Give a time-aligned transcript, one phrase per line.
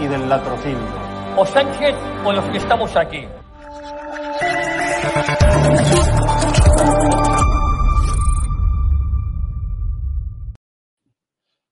[0.00, 0.78] y del latrocinio.
[1.36, 3.26] O Sánchez o los que estamos aquí.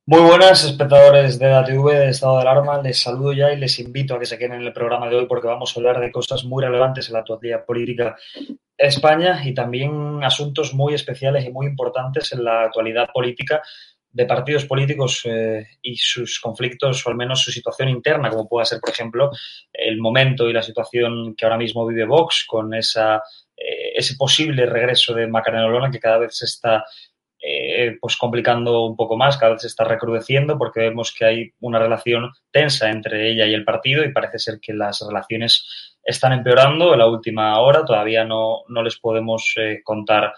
[0.07, 2.81] Muy buenas, espectadores de DATV de Estado de Alarma.
[2.81, 5.27] Les saludo ya y les invito a que se queden en el programa de hoy
[5.27, 9.53] porque vamos a hablar de cosas muy relevantes en la actualidad política de España y
[9.53, 13.63] también asuntos muy especiales y muy importantes en la actualidad política
[14.19, 18.65] de partidos políticos eh, y sus conflictos o al menos su situación interna, como pueda
[18.65, 19.31] ser, por ejemplo,
[19.73, 23.23] el momento y la situación que ahora mismo vive Vox con esa,
[23.57, 26.85] eh, ese posible regreso de Macarena Olona que cada vez se está
[27.41, 31.53] eh, pues complicando un poco más, cada vez se está recrudeciendo porque vemos que hay
[31.61, 36.33] una relación tensa entre ella y el partido y parece ser que las relaciones están
[36.33, 37.85] empeorando en la última hora.
[37.85, 39.55] Todavía no, no les podemos
[39.85, 40.33] contar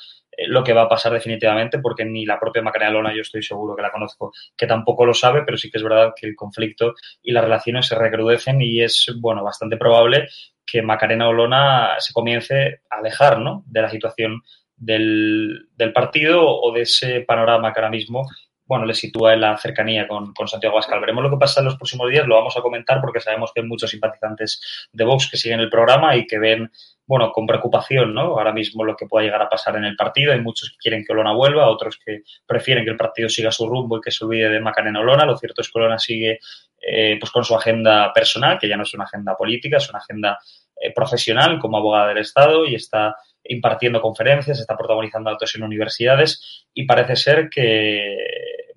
[0.46, 3.76] lo que va a pasar definitivamente porque ni la propia Macarena Lona, yo estoy seguro
[3.76, 6.94] que la conozco, que tampoco lo sabe, pero sí que es verdad que el conflicto
[7.22, 10.28] y las relaciones se recrudecen y es, bueno, bastante probable
[10.64, 13.64] que Macarena Olona se comience a alejar ¿no?
[13.66, 14.42] de la situación
[14.76, 18.26] del, del, partido o de ese panorama que ahora mismo
[18.70, 21.00] bueno, le sitúa en la cercanía con, con, Santiago Abascal.
[21.00, 23.62] Veremos lo que pasa en los próximos días, lo vamos a comentar porque sabemos que
[23.62, 26.70] hay muchos simpatizantes de Vox que siguen el programa y que ven,
[27.04, 28.20] bueno, con preocupación, ¿no?
[28.38, 30.32] Ahora mismo lo que pueda llegar a pasar en el partido.
[30.32, 33.68] Hay muchos que quieren que Olona vuelva, otros que prefieren que el partido siga su
[33.68, 35.24] rumbo y que se olvide de Macarena Olona.
[35.24, 36.38] Lo cierto es que Olona sigue
[36.80, 39.98] eh, pues con su agenda personal, que ya no es una agenda política, es una
[39.98, 40.38] agenda
[40.76, 46.66] eh, profesional como abogada del Estado y está impartiendo conferencias, está protagonizando actos en universidades
[46.72, 48.16] y parece ser que,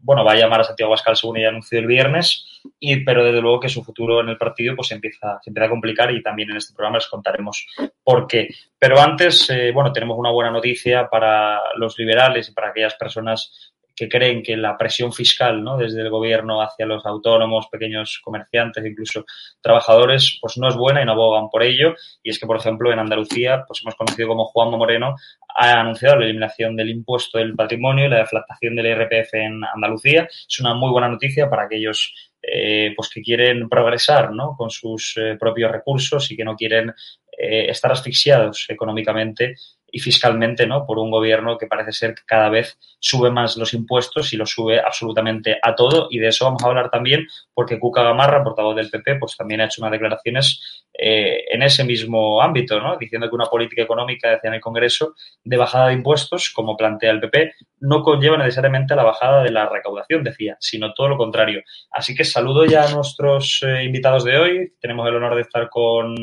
[0.03, 2.61] bueno, va a llamar a Santiago Abascal según ella anunció el viernes,
[3.05, 6.11] pero desde luego que su futuro en el partido pues empieza, se empieza a complicar
[6.11, 7.65] y también en este programa les contaremos
[8.03, 8.49] por qué.
[8.77, 13.73] Pero antes, eh, bueno, tenemos una buena noticia para los liberales y para aquellas personas
[13.95, 15.77] que creen que la presión fiscal ¿no?
[15.77, 19.25] desde el gobierno hacia los autónomos, pequeños comerciantes, incluso
[19.61, 21.95] trabajadores, pues no es buena y no abogan por ello.
[22.23, 25.15] Y es que, por ejemplo, en Andalucía, pues hemos conocido como Juanma Moreno
[25.55, 30.27] ha anunciado la eliminación del impuesto del patrimonio y la deflactación del IRPF en Andalucía.
[30.31, 34.55] Es una muy buena noticia para aquellos eh, pues que quieren progresar ¿no?
[34.57, 36.93] con sus eh, propios recursos y que no quieren
[37.37, 39.55] eh, estar asfixiados económicamente
[39.93, 40.87] y fiscalmente, ¿no?
[40.87, 44.49] Por un gobierno que parece ser que cada vez sube más los impuestos y los
[44.49, 46.07] sube absolutamente a todo.
[46.09, 49.61] Y de eso vamos a hablar también porque Cuca Gamarra, portavoz del PP, pues también
[49.61, 52.97] ha hecho unas declaraciones eh, en ese mismo ámbito, ¿no?
[52.97, 57.11] Diciendo que una política económica, decía en el Congreso, de bajada de impuestos, como plantea
[57.11, 61.61] el PP, no conlleva necesariamente la bajada de la recaudación, decía, sino todo lo contrario.
[61.91, 64.73] Así que saludo ya a nuestros eh, invitados de hoy.
[64.81, 66.15] Tenemos el honor de estar con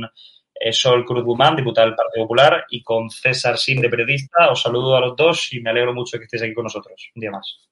[0.72, 4.51] Sol Cruz Guzmán, diputada del Partido Popular, y con César Sin, de periodista.
[4.51, 7.10] Os saludo a los dos y me alegro mucho que estéis aquí con nosotros.
[7.15, 7.68] Un día más.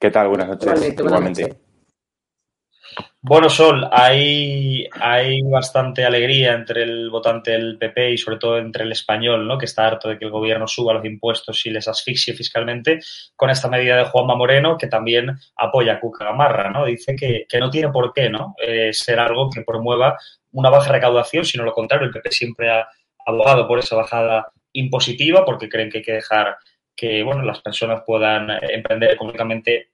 [0.00, 0.28] ¿Qué tal?
[0.28, 0.66] Buenas noches.
[0.66, 1.02] Igualmente.
[1.02, 1.67] Igualmente.
[3.20, 8.84] Bueno, Sol, hay, hay bastante alegría entre el votante del PP y sobre todo entre
[8.84, 9.58] el español, ¿no?
[9.58, 13.00] que está harto de que el gobierno suba los impuestos y les asfixie fiscalmente,
[13.34, 16.70] con esta medida de Juanma Moreno, que también apoya a Cuca Gamarra.
[16.70, 16.84] ¿no?
[16.84, 18.54] Dice que, que no tiene por qué ¿no?
[18.64, 20.16] Eh, ser algo que promueva
[20.52, 22.86] una baja recaudación, sino lo contrario, el PP siempre ha
[23.26, 26.56] abogado por esa bajada impositiva porque creen que hay que dejar
[26.94, 29.90] que bueno, las personas puedan eh, emprender económicamente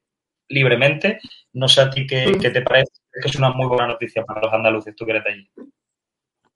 [0.48, 1.20] libremente.
[1.54, 4.40] No sé a ti qué, qué te parece, que es una muy buena noticia para
[4.40, 5.50] los andaluces, tú que eres de allí.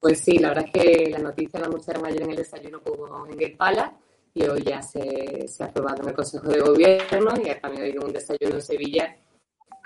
[0.00, 2.81] Pues sí, la verdad es que la noticia la anunciaron ayer en el desayuno
[3.28, 3.93] en el Pala
[4.32, 7.99] y hoy ya se, se ha aprobado en el Consejo de Gobierno y también hay
[7.99, 9.16] un desayuno en Sevilla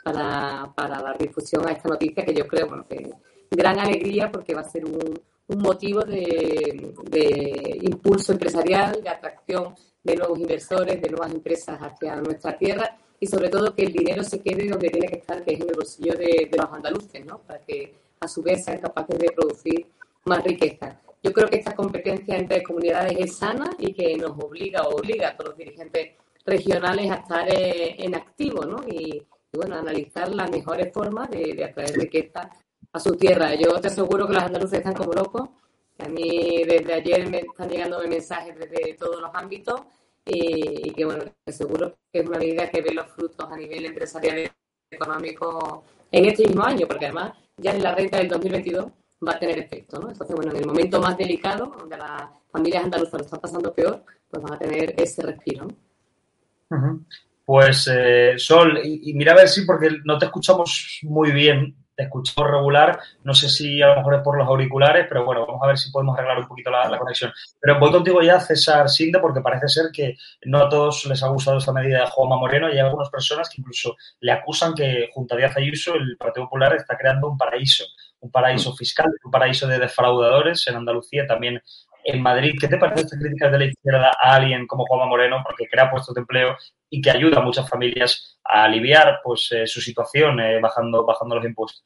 [0.05, 3.11] para, para dar difusión a esta noticia que yo creo bueno, que
[3.51, 9.75] gran alegría porque va a ser un, un motivo de, de, impulso empresarial, de atracción
[10.03, 14.25] de nuevos inversores, de nuevas empresas hacia nuestra tierra y sobre todo que el dinero
[14.25, 17.39] se quede donde tiene que estar, que es en el bolsillo de, los andaluces, ¿no?
[17.39, 19.87] para que a su vez sean capaces de producir
[20.25, 21.01] más riqueza.
[21.23, 25.29] Yo creo que esta competencia entre comunidades es sana y que nos obliga o obliga
[25.29, 28.83] a todos los dirigentes regionales a estar eh, en activo ¿no?
[28.89, 32.51] y, bueno, analizar las mejores formas de, de atraer riqueza
[32.93, 33.55] a su tierra.
[33.55, 35.49] Yo te aseguro que los andaluces están como locos.
[35.99, 39.83] A mí desde ayer me están llegando mensajes desde todos los ámbitos
[40.25, 44.39] y, que bueno, seguro que es una medida que ve los frutos a nivel empresarial
[44.39, 48.87] y económico en este mismo año, porque además ya en la renta del 2022
[49.27, 50.11] va a tener efecto, ¿no?
[50.11, 54.05] Entonces, bueno, en el momento más delicado, donde las familias andaluzas lo están pasando peor,
[54.29, 55.69] pues van a tener ese respiro.
[57.45, 62.05] Pues, eh, Sol, y, mira a ver si, porque no te escuchamos muy bien, te
[62.05, 65.63] escuchamos regular, no sé si a lo mejor es por los auriculares, pero bueno, vamos
[65.63, 67.33] a ver si podemos arreglar un poquito la, la conexión.
[67.61, 70.17] Pero voy contigo ya, César Sinde, porque parece ser que
[70.47, 73.49] no a todos les ha gustado esta medida de Juanma Moreno y hay algunas personas
[73.49, 77.37] que incluso le acusan que junto a Díaz Ayuso el Partido Popular está creando un
[77.37, 77.85] paraíso
[78.23, 80.67] un paraíso fiscal, un paraíso de defraudadores.
[80.69, 81.61] En Andalucía, también
[82.05, 82.55] en Madrid.
[82.61, 85.91] ¿Qué te parece esta crítica de la izquierda a alguien como Juanma Moreno, porque crea
[85.91, 86.57] puestos de empleo
[86.91, 91.37] y que ayuda a muchas familias a aliviar pues, eh, su situación eh, bajando, bajando
[91.37, 91.83] los impuestos?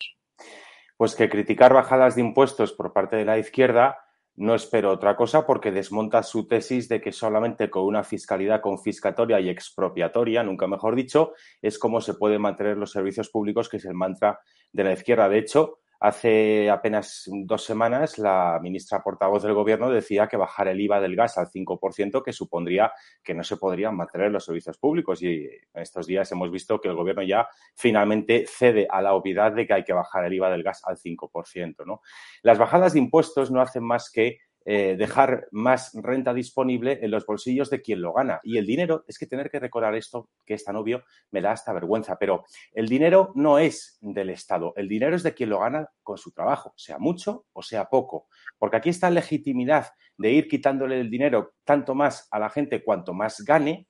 [0.97, 3.99] Pues que criticar bajadas de impuestos por parte de la izquierda
[4.37, 9.41] no espero otra cosa porque desmonta su tesis de que solamente con una fiscalidad confiscatoria
[9.41, 11.33] y expropiatoria, nunca mejor dicho,
[11.63, 14.41] es como se pueden mantener los servicios públicos, que es el mantra
[14.73, 15.31] de la izquierda.
[15.31, 20.81] De hecho, Hace apenas dos semanas, la ministra portavoz del Gobierno decía que bajar el
[20.81, 25.23] IVA del gas al 5%, que supondría que no se podrían mantener los servicios públicos.
[25.23, 29.67] Y estos días hemos visto que el Gobierno ya finalmente cede a la obviedad de
[29.67, 31.87] que hay que bajar el IVA del gas al 5%.
[31.87, 32.03] ¿no?
[32.43, 34.39] Las bajadas de impuestos no hacen más que
[34.69, 38.41] eh, dejar más renta disponible en los bolsillos de quien lo gana.
[38.43, 41.53] Y el dinero, es que tener que recordar esto, que es tan obvio, me da
[41.53, 45.61] hasta vergüenza, pero el dinero no es del Estado, el dinero es de quien lo
[45.61, 48.27] gana con su trabajo, sea mucho o sea poco.
[48.59, 49.87] Porque aquí está legitimidad
[50.19, 53.87] de ir quitándole el dinero tanto más a la gente cuanto más gane,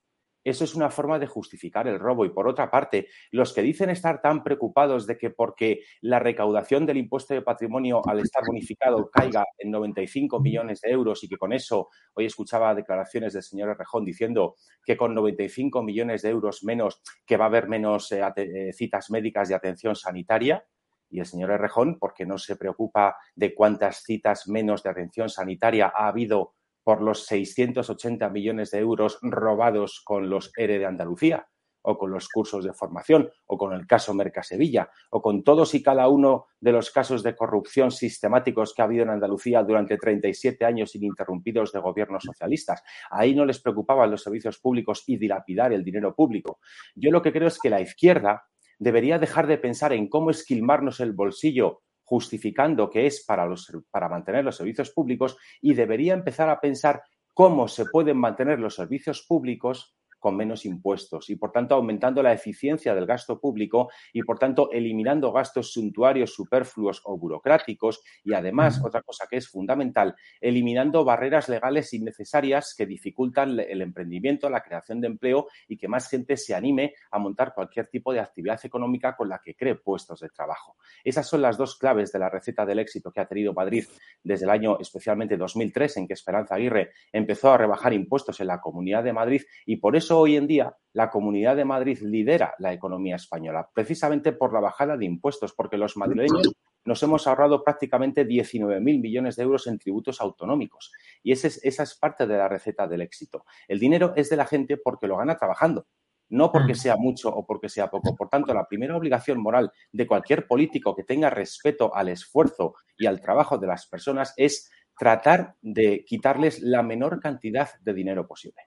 [0.46, 2.24] eso es una forma de justificar el robo.
[2.24, 6.86] Y por otra parte, los que dicen estar tan preocupados de que porque la recaudación
[6.86, 11.36] del impuesto de patrimonio al estar bonificado caiga en 95 millones de euros y que
[11.36, 14.54] con eso, hoy escuchaba declaraciones del señor Rejón diciendo
[14.84, 19.10] que con 95 millones de euros menos, que va a haber menos eh, eh, citas
[19.10, 20.64] médicas de atención sanitaria,
[21.10, 25.92] y el señor Errejón, porque no se preocupa de cuántas citas menos de atención sanitaria
[25.94, 26.54] ha habido
[26.86, 31.48] por los 680 millones de euros robados con los ERE de Andalucía,
[31.82, 35.82] o con los cursos de formación, o con el caso Mercasevilla, o con todos y
[35.82, 40.64] cada uno de los casos de corrupción sistemáticos que ha habido en Andalucía durante 37
[40.64, 42.84] años ininterrumpidos de gobiernos socialistas.
[43.10, 46.60] Ahí no les preocupaban los servicios públicos y dilapidar el dinero público.
[46.94, 48.44] Yo lo que creo es que la izquierda
[48.78, 54.08] debería dejar de pensar en cómo esquilmarnos el bolsillo justificando que es para, los, para
[54.08, 57.02] mantener los servicios públicos y debería empezar a pensar
[57.34, 59.95] cómo se pueden mantener los servicios públicos
[60.26, 64.72] con menos impuestos y, por tanto, aumentando la eficiencia del gasto público y, por tanto,
[64.72, 71.48] eliminando gastos suntuarios superfluos o burocráticos y, además, otra cosa que es fundamental, eliminando barreras
[71.48, 76.56] legales innecesarias que dificultan el emprendimiento, la creación de empleo y que más gente se
[76.56, 80.74] anime a montar cualquier tipo de actividad económica con la que cree puestos de trabajo.
[81.04, 83.84] Esas son las dos claves de la receta del éxito que ha tenido Madrid
[84.24, 88.60] desde el año especialmente 2003, en que Esperanza Aguirre empezó a rebajar impuestos en la
[88.60, 92.54] Comunidad de Madrid y por eso eso hoy en día la Comunidad de Madrid lidera
[92.58, 96.52] la economía española, precisamente por la bajada de impuestos, porque los madrileños
[96.86, 100.92] nos hemos ahorrado prácticamente 19.000 millones de euros en tributos autonómicos.
[101.22, 103.44] Y esa es parte de la receta del éxito.
[103.68, 105.86] El dinero es de la gente porque lo gana trabajando,
[106.30, 106.76] no porque mm.
[106.76, 108.16] sea mucho o porque sea poco.
[108.16, 113.04] Por tanto, la primera obligación moral de cualquier político que tenga respeto al esfuerzo y
[113.04, 118.62] al trabajo de las personas es tratar de quitarles la menor cantidad de dinero posible.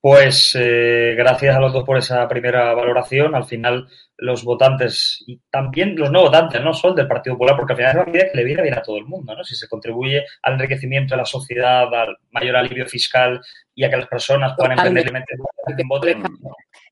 [0.00, 3.34] Pues eh, gracias a los dos por esa primera valoración.
[3.34, 7.72] Al final, los votantes y también los no votantes no son del Partido Popular, porque
[7.72, 9.34] al final es una medida que le viene bien a todo el mundo.
[9.34, 9.42] ¿no?
[9.42, 13.40] Si se contribuye al enriquecimiento de la sociedad, al mayor alivio fiscal
[13.74, 15.12] y a que las personas puedan emprender
[15.76, 16.22] y voten.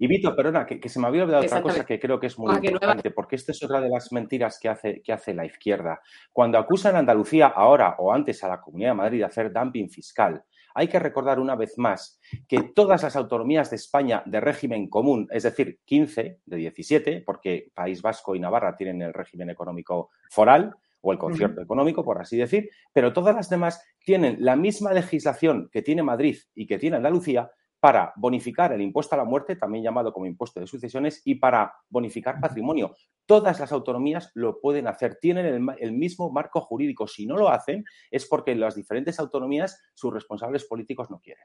[0.00, 2.38] Y Vito, perdona, que, que, se me había olvidado otra cosa que creo que es
[2.38, 5.46] muy ah, importante, porque esta es otra de las mentiras que hace, que hace la
[5.46, 6.00] izquierda.
[6.32, 9.88] Cuando acusan a Andalucía ahora o antes a la Comunidad de Madrid de hacer dumping
[9.88, 10.42] fiscal,
[10.76, 15.26] hay que recordar una vez más que todas las autonomías de España de régimen común,
[15.30, 20.76] es decir, 15 de 17, porque País Vasco y Navarra tienen el régimen económico foral
[21.00, 25.70] o el concierto económico, por así decir, pero todas las demás tienen la misma legislación
[25.72, 27.50] que tiene Madrid y que tiene Andalucía,
[27.86, 31.72] para bonificar el impuesto a la muerte, también llamado como impuesto de sucesiones, y para
[31.88, 32.96] bonificar patrimonio.
[33.26, 37.06] Todas las autonomías lo pueden hacer, tienen el, mismo marco jurídico.
[37.06, 41.44] Si no lo hacen, es porque las diferentes autonomías sus responsables políticos no quieren.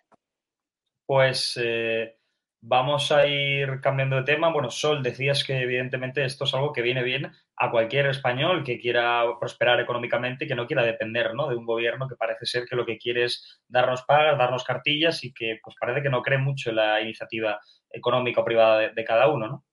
[1.05, 2.17] Pues eh,
[2.63, 4.53] Vamos a ir cambiando de tema.
[4.53, 8.79] Bueno, Sol, decías que evidentemente esto es algo que viene bien a cualquier español que
[8.79, 11.49] quiera prosperar económicamente y que no quiera depender ¿no?
[11.49, 15.23] de un gobierno que parece ser que lo que quiere es darnos pagas, darnos cartillas
[15.23, 19.03] y que pues parece que no cree mucho en la iniciativa económica o privada de,
[19.03, 19.65] cada uno, ¿no?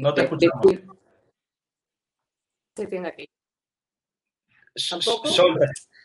[0.00, 0.64] No te escuchamos.
[2.76, 3.28] Se tiene aquí.
[4.76, 5.58] Sol,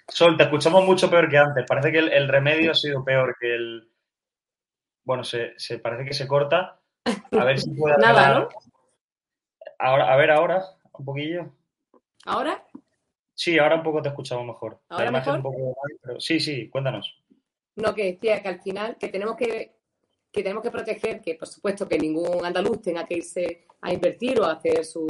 [0.07, 1.65] Sol, te escuchamos mucho peor que antes.
[1.67, 3.89] Parece que el, remedio ha sido peor que el.
[5.03, 6.79] Bueno, se, se, parece que se corta.
[7.31, 7.97] A ver si puede.
[7.99, 8.49] Nada, ¿no?
[9.79, 11.51] Ahora, a ver, ahora, un poquillo.
[12.25, 12.63] ¿Ahora?
[13.33, 14.79] Sí, ahora un poco te escuchamos mejor.
[14.89, 15.35] ¿Ahora mejor?
[15.37, 16.19] Un poco pero...
[16.19, 17.21] Sí, sí, cuéntanos.
[17.75, 19.74] No, que decía que al final que tenemos que
[20.35, 24.37] que tenemos que proteger, que por supuesto que ningún andaluz tenga que irse a invertir
[24.41, 25.07] o a hacer sus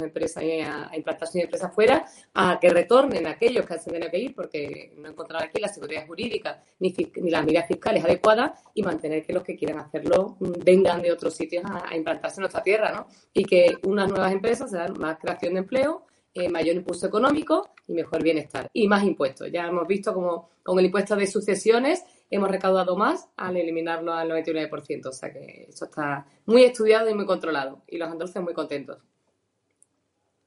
[0.00, 4.34] empresas, a, implantar sus empresas fuera, a que retornen aquellos que se tenido que ir
[4.34, 6.94] porque no encontrar aquí la seguridad jurídica ni,
[7.28, 11.64] las medidas fiscales adecuadas y mantener que los que quieran hacerlo vengan de otros sitios
[11.66, 13.08] a, implantarse en nuestra tierra, ¿no?
[13.32, 17.70] Y que unas nuevas empresas se dan más creación de empleo, eh, mayor impulso económico
[17.88, 18.68] y mejor bienestar.
[18.72, 19.50] Y más impuestos.
[19.50, 24.30] Ya hemos visto como con el impuesto de sucesiones hemos recaudado más al eliminarlo al
[24.30, 25.06] 99%.
[25.06, 27.82] O sea que eso está muy estudiado y muy controlado.
[27.88, 28.98] Y los andaluces muy contentos.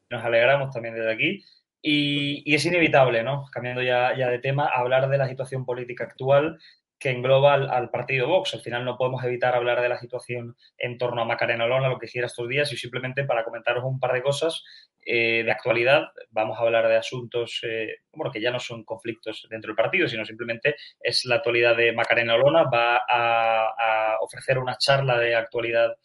[0.10, 1.44] Nos alegramos también desde aquí.
[1.82, 3.46] Y, es inevitable, ¿no?
[3.52, 6.60] Cambiando ya, ya de tema, hablar de la situación política actual
[7.04, 8.54] que engloba al, partido Vox.
[8.54, 12.00] Al final no podemos evitar hablar de la situación en torno a Macarena Olona, lo
[12.00, 14.64] que hiciera estos días, y simplemente para comentaros un par de cosas
[15.06, 19.46] eh, de actualidad, vamos a hablar de asuntos, eh, bueno, que ya no son conflictos
[19.50, 24.78] dentro del partido, sino simplemente es la actualidad de Macarena Olona, va a, ofrecer una
[24.78, 25.98] charla de actualidad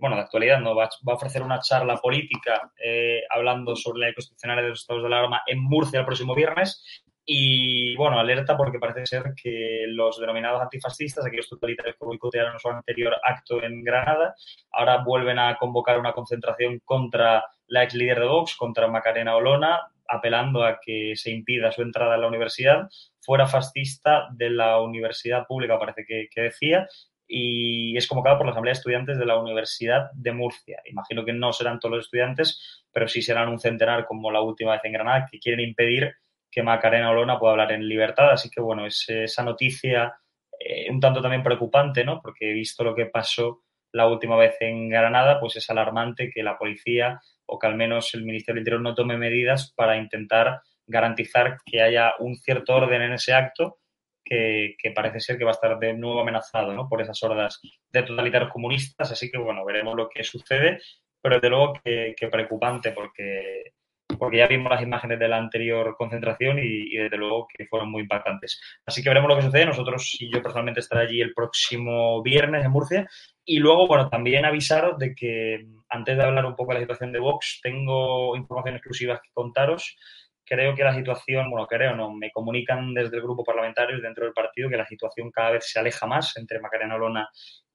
[0.00, 4.62] bueno, de actualidad no, va, a ofrecer una charla política eh, hablando sobre la constitucional
[4.62, 9.06] de los estados de alarma en Murcia el próximo viernes y bueno, alerta porque parece
[9.06, 14.34] ser que los denominados antifascistas, aquellos totalitarios que boicotearon su anterior acto en Granada,
[14.72, 19.78] ahora vuelven a convocar una concentración contra la ex líder de Vox, contra Macarena Olona,
[20.08, 22.88] apelando a que se impida su entrada a la universidad.
[23.20, 26.88] Fuera fascista de la universidad pública, parece que, decía,
[27.28, 30.82] y es convocada por la Asamblea de Estudiantes de la Universidad de Murcia.
[30.84, 34.72] Imagino que no serán todos los estudiantes, pero sí serán un centenar como la última
[34.72, 36.12] vez en Granada, que quieren impedir
[36.50, 38.30] que Macarena Olona pueda hablar en libertad.
[38.30, 40.14] Así que, bueno, es esa noticia
[40.58, 42.20] eh, un tanto también preocupante, ¿no?
[42.20, 46.42] Porque he visto lo que pasó la última vez en Granada, pues es alarmante que
[46.42, 50.60] la policía o que al menos el Ministerio del Interior no tome medidas para intentar
[50.86, 53.78] garantizar que haya un cierto orden en ese acto
[54.24, 56.88] que, parece ser que va a estar de nuevo amenazado ¿no?
[56.88, 59.10] por esas hordas de totalitarios comunistas.
[59.10, 60.78] Así que, bueno, veremos lo que sucede,
[61.20, 63.72] pero desde luego que preocupante porque
[64.18, 68.02] porque ya vimos las imágenes de la anterior concentración y, desde luego que fueron muy
[68.02, 68.60] impactantes.
[68.86, 69.66] Así que veremos lo que sucede.
[69.66, 73.08] Nosotros y yo personalmente estaré allí el próximo viernes en Murcia.
[73.44, 77.12] Y luego, bueno, también avisaros de que antes de hablar un poco de la situación
[77.12, 79.96] de Vox, tengo información exclusiva que contaros.
[80.44, 84.34] Creo que la situación, bueno, creo no, me comunican desde el grupo parlamentario dentro del
[84.34, 87.28] partido que la situación cada vez se aleja más entre Macarena Olona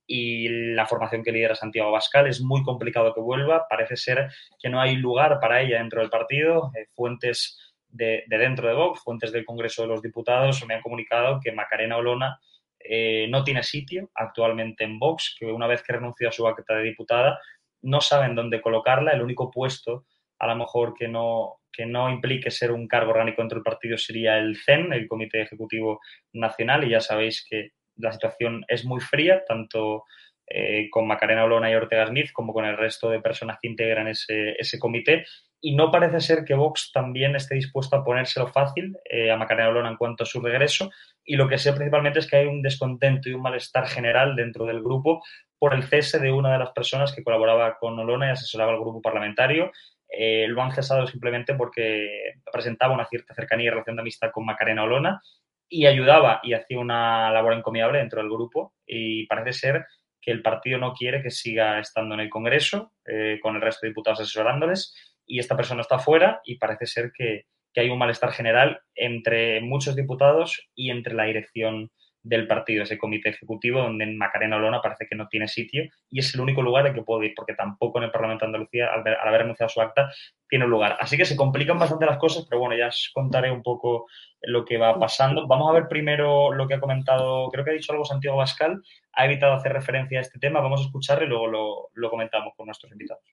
[0.07, 2.27] y la formación que lidera Santiago Bascal.
[2.27, 3.67] Es muy complicado que vuelva.
[3.69, 6.71] Parece ser que no hay lugar para ella dentro del partido.
[6.75, 11.39] Eh, fuentes de, dentro de Vox, fuentes del Congreso de los Diputados, me han comunicado
[11.41, 12.39] que Macarena Olona
[12.79, 16.75] eh, no tiene sitio actualmente en Vox, que una vez que renunció a su acta
[16.75, 17.39] de diputada,
[17.81, 19.11] no saben dónde colocarla.
[19.11, 20.05] El único puesto,
[20.39, 23.97] a lo mejor que no, que no implique ser un cargo orgánico dentro del partido,
[23.97, 25.99] sería el CEN, el Comité Ejecutivo
[26.33, 30.03] Nacional, y ya sabéis que la situación es muy fría, tanto
[30.47, 34.07] eh, con Macarena Olona y Ortega Smith como con el resto de personas que integran
[34.07, 35.25] ese, ese comité.
[35.59, 39.69] y no parece ser que Vox también esté dispuesto a ponérselo fácil eh, a Macarena
[39.69, 40.91] Olona en cuanto a su regreso
[41.23, 44.65] y lo que sé principalmente es que hay un descontento y un malestar general dentro
[44.65, 45.23] del grupo
[45.57, 48.79] por el cese de una de las personas que colaboraba con Olona y asesoraba al
[48.79, 49.71] grupo parlamentario.
[50.07, 54.45] Eh, lo han cesado simplemente porque presentaba una cierta cercanía y relación de amistad con
[54.45, 55.19] Macarena Olona
[55.69, 58.73] y ayudaba y hacía una labor encomiable dentro del grupo.
[58.85, 59.85] Y parece ser
[60.21, 63.81] que el partido no quiere que siga estando en el Congreso eh, con el resto
[63.85, 64.95] de diputados asesorándoles
[65.25, 69.61] y esta persona está fuera y parece ser que, que hay un malestar general entre
[69.61, 71.91] muchos diputados y entre la dirección
[72.25, 76.19] del partido, ese comité ejecutivo, donde en Macarena Olona parece que no tiene sitio y
[76.19, 78.87] es el único lugar en que puede ir, porque tampoco en el Parlamento de Andalucía,
[78.91, 80.11] al, haber anunciado su acta,
[80.49, 80.97] tiene lugar.
[80.99, 84.07] Así que se complican bastante las cosas, pero bueno, ya os contaré un poco
[84.41, 85.45] lo que va pasando.
[85.45, 88.81] Vamos a ver primero lo que ha comentado, creo que ha dicho algo Santiago Bascal,
[89.13, 92.53] ha evitado hacer referencia a este tema, vamos a escucharlo y luego lo, lo comentamos
[92.57, 93.23] con nuestros invitados.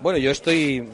[0.00, 0.88] Bueno, yo estoy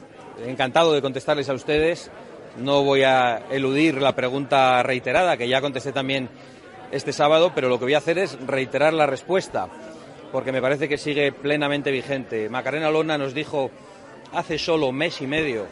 [0.47, 2.11] encantado de contestarles a ustedes.
[2.59, 6.29] No voy a eludir la pregunta reiterada, que ya contesté también
[6.91, 9.69] este sábado, pero lo que voy a hacer es reiterar la respuesta,
[10.33, 12.49] porque me parece que sigue plenamente vigente.
[12.49, 13.71] Macarena Lona nos dijo
[14.33, 15.67] hace solo mes y medio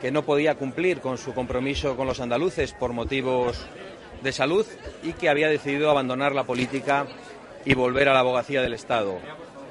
[0.00, 3.66] que no podía cumplir con su compromiso con los andaluces por motivos
[4.22, 4.66] de salud
[5.02, 7.06] y que había decidido abandonar la política
[7.64, 9.18] y volver a la abogacía del Estado.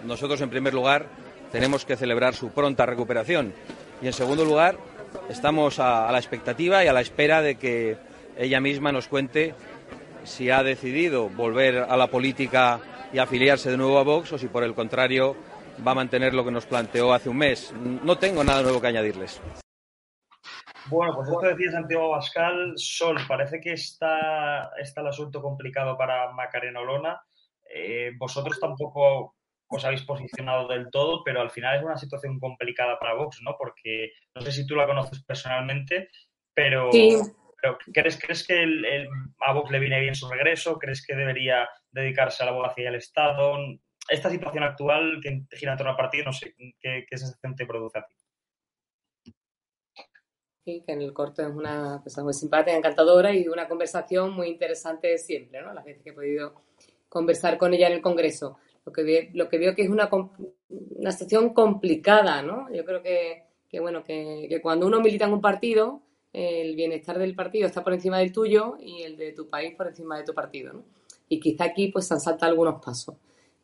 [0.04, 1.08] Nosotros, en primer lugar,
[1.52, 3.54] tenemos que celebrar su pronta recuperación
[4.02, 4.78] y, en segundo lugar,
[5.30, 7.98] estamos a, a la expectativa y a la espera de que
[8.38, 9.56] ella misma nos cuente
[10.26, 12.80] si ha decidido volver a la política
[13.14, 15.36] y afiliarse de nuevo a Vox o si por el contrario
[15.86, 17.74] va a mantener lo que nos planteó hace un mes.
[17.74, 19.42] No tengo nada nuevo que añadirles.
[20.88, 22.74] Bueno, pues esto decía Santiago Bascal.
[22.76, 27.22] Sol, parece que está, está el asunto complicado para Macarena Olona.
[27.74, 29.36] Eh, vosotros tampoco
[29.68, 33.56] os habéis posicionado del todo, pero al final es una situación complicada para Vox, ¿no?
[33.58, 36.10] Porque no sé si tú la conoces personalmente,
[36.54, 37.18] pero Sí.
[37.94, 39.08] ¿Crees, ¿crees que el, el-
[39.42, 40.78] a Vox le viene bien su regreso?
[40.80, 43.58] ¿Crees que debería dedicarse a la abogacía al Estado?
[44.10, 47.66] Esta situación actual que gira en torno al partido, no sé, ¿qué, qué sensación te
[47.66, 48.16] produce a ti?
[50.64, 54.48] Sí, que en el corto es una persona muy simpática, encantadora y una conversación muy
[54.48, 55.74] interesante siempre, ¿no?
[55.74, 56.54] Las veces que he podido
[57.08, 58.58] conversar con ella en el Congreso.
[58.84, 60.10] Lo que, ve- lo que veo que es una,
[60.70, 62.68] una situación complicada, ¿no?
[62.74, 66.02] Yo creo que, que bueno, que, que cuando uno milita en un partido,
[66.36, 69.88] el bienestar del partido está por encima del tuyo y el de tu país por
[69.88, 70.84] encima de tu partido, ¿no?
[71.30, 73.16] Y quizá aquí pues se han saltado algunos pasos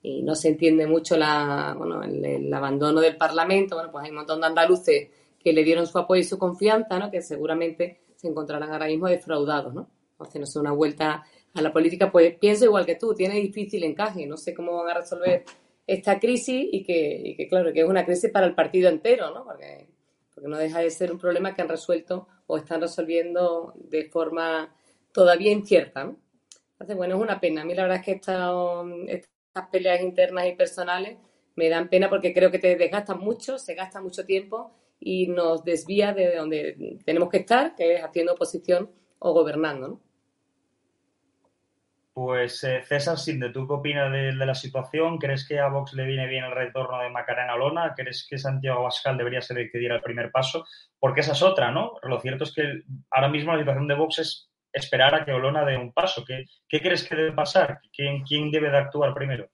[0.02, 3.76] y no se entiende mucho la, bueno, el, abandono del Parlamento.
[3.76, 6.98] Bueno, pues hay un montón de andaluces que le dieron su apoyo y su confianza,
[6.98, 7.12] ¿no?
[7.12, 9.90] Que seguramente se encontrarán ahora mismo defraudados, ¿no?
[10.18, 14.38] Haciéndose una vuelta a la política, pues pienso igual que tú, tiene difícil encaje, no
[14.38, 15.44] sé cómo van a resolver
[15.86, 19.34] esta crisis y que, y que, claro, que es una crisis para el partido entero,
[19.34, 19.44] ¿no?
[19.44, 19.88] Porque,
[20.34, 24.74] porque no deja de ser un problema que han resuelto o están resolviendo de forma
[25.14, 26.14] todavía incierta.
[26.74, 27.62] Entonces, bueno, es una pena.
[27.62, 28.52] A mí la verdad es que esta-
[29.08, 31.18] estas peleas internas y personales
[31.56, 35.64] me dan pena porque creo que te desgastan mucho, se gasta mucho tiempo y nos
[35.64, 38.90] desvía de donde tenemos que estar, que es haciendo oposición
[39.20, 40.02] o gobernando, ¿no?
[42.14, 45.18] Pues eh, César Sinde, ¿tú qué opinas de, la situación?
[45.18, 47.94] ¿Crees que a Vox le viene bien el retorno de Macarena Olona?
[47.96, 50.66] ¿Crees que Santiago Abascal debería ser el que diera el primer paso?
[51.00, 51.94] Porque esa es otra, ¿no?
[52.04, 55.64] Lo cierto es que ahora mismo la situación de Vox es esperar a que Olona
[55.64, 56.26] dé un paso.
[56.26, 56.46] ¿Qué,
[56.82, 57.80] crees que debe pasar?
[57.96, 59.48] ¿Quién, ¿Quién debe de actuar primero?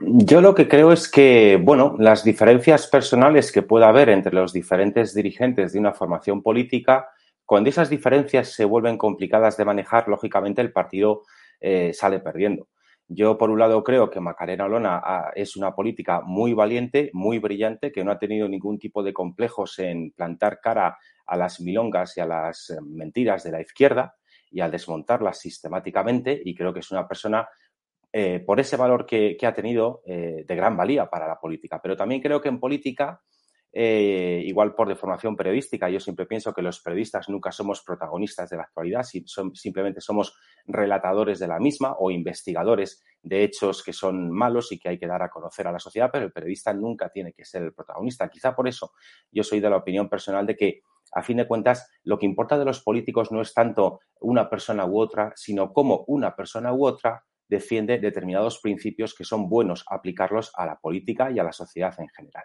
[0.00, 4.52] Yo lo que creo es que, bueno, las diferencias personales que pueda haber entre los
[4.52, 7.08] diferentes dirigentes de una formación política,
[7.46, 11.22] cuando esas diferencias se vuelven complicadas de manejar, lógicamente el partido
[11.60, 12.68] eh, sale perdiendo.
[13.06, 17.38] Yo, por un lado, creo que Macarena Olona ah, es una política muy valiente, muy
[17.38, 22.16] brillante, que no ha tenido ningún tipo de complejos en plantar cara a las milongas
[22.18, 24.14] y a las eh, mentiras de la izquierda
[24.50, 26.38] y al desmontarlas sistemáticamente.
[26.44, 27.48] Y creo que es una persona
[28.12, 31.80] eh, por ese valor que, ha tenido de gran valía para la política.
[31.82, 33.22] Pero también creo que en política,
[33.72, 38.56] eh, igual por deformación periodística, yo siempre pienso que los periodistas nunca somos protagonistas de
[38.56, 44.30] la actualidad, si simplemente somos relatadores de la misma o investigadores de hechos que son
[44.30, 47.10] malos y que hay que dar a conocer a la sociedad, pero el periodista nunca
[47.10, 48.28] tiene que ser el protagonista.
[48.28, 48.92] Quizá por eso
[49.30, 50.80] yo soy de la opinión personal de que
[51.12, 54.86] a fin de cuentas, lo que importa de los políticos no es tanto una persona
[54.86, 60.52] u otra, sino cómo una persona u otra defiende determinados principios que son buenos aplicarlos
[60.54, 62.44] a la política y a la sociedad en general.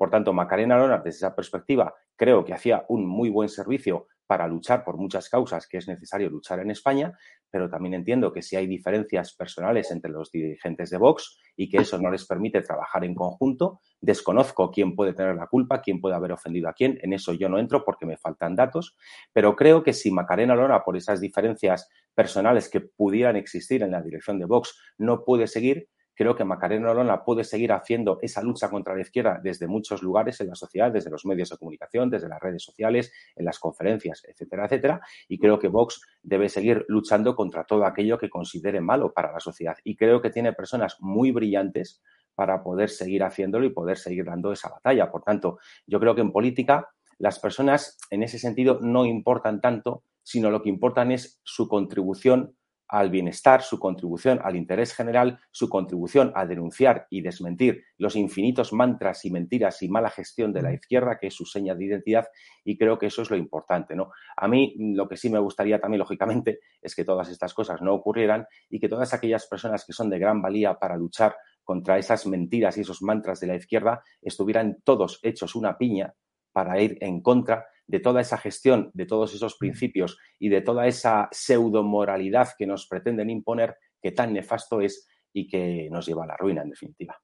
[0.00, 4.48] Por tanto, Macarena Olona, desde esa perspectiva, creo que hacía un muy buen servicio para
[4.48, 7.12] luchar por muchas causas que es necesario luchar en España,
[7.50, 11.82] pero también entiendo que si hay diferencias personales entre los dirigentes de Vox y que
[11.82, 16.14] eso no les permite trabajar en conjunto, desconozco quién puede tener la culpa, quién puede
[16.14, 18.96] haber ofendido a quién, en eso yo no entro porque me faltan datos,
[19.34, 24.00] pero creo que si Macarena Lora, por esas diferencias personales que pudieran existir en la
[24.00, 28.68] dirección de Vox, no puede seguir, creo que Macarena Olona puede seguir haciendo esa lucha
[28.68, 32.28] contra la izquierda desde muchos lugares en la sociedad, desde los medios de comunicación, desde
[32.28, 35.00] las redes sociales, en las conferencias, etcétera, etcétera.
[35.28, 39.40] Y creo que Vox debe seguir luchando contra todo aquello que considere malo para la
[39.40, 39.78] sociedad.
[39.82, 42.02] Y creo que tiene personas muy brillantes
[42.34, 45.10] para poder seguir haciéndolo y poder seguir dando esa batalla.
[45.10, 50.04] Por tanto, yo creo que en política las personas en ese sentido no importan tanto,
[50.22, 52.58] sino lo que importan es su contribución
[52.90, 58.72] al bienestar, su contribución al interés general, su contribución a denunciar y desmentir los infinitos
[58.72, 62.26] mantras y mentiras y mala gestión de la izquierda, que es su seña de identidad,
[62.64, 63.94] y creo que eso es lo importante.
[63.94, 64.10] ¿no?
[64.36, 67.94] A mí lo que sí me gustaría también, lógicamente, es que todas estas cosas no
[67.94, 72.26] ocurrieran y que todas aquellas personas que son de gran valía para luchar contra esas
[72.26, 76.12] mentiras y esos mantras de la izquierda estuvieran todos hechos una piña
[76.52, 80.86] para ir en contra de toda esa gestión, de todos esos principios y de toda
[80.86, 86.28] esa pseudomoralidad que nos pretenden imponer, que tan nefasto es y que nos lleva a
[86.28, 87.20] la ruina, en definitiva.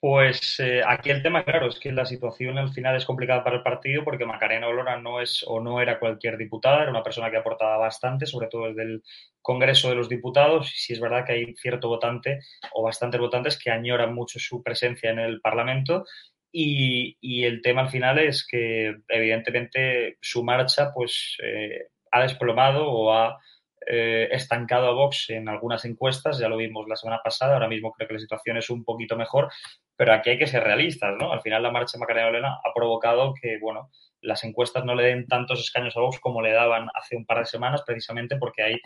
[0.00, 3.56] Pues eh, aquí el tema, claro, es que la situación al final es complicada para
[3.56, 7.30] el partido porque Macarena Olora no es o no era cualquier diputada, era una persona
[7.30, 9.02] que aportaba bastante, sobre todo desde el
[9.40, 12.40] Congreso de los Diputados, y sí es verdad que hay cierto votante
[12.72, 16.04] o bastantes votantes que añoran mucho su presencia en el Parlamento
[16.52, 23.12] y, el tema al final es que, evidentemente, su marcha pues eh, ha desplomado o
[23.12, 23.38] ha
[23.86, 27.92] eh, estancado a Vox en algunas encuestas, ya lo vimos la semana pasada, ahora mismo
[27.92, 29.50] creo que la situación es un poquito mejor,
[29.96, 31.32] pero aquí hay que ser realistas, ¿no?
[31.32, 35.26] Al final la marcha Macarena Olena ha provocado que, bueno, las encuestas no le den
[35.26, 38.76] tantos escaños a Vox como le daban hace un par de semanas, precisamente porque hay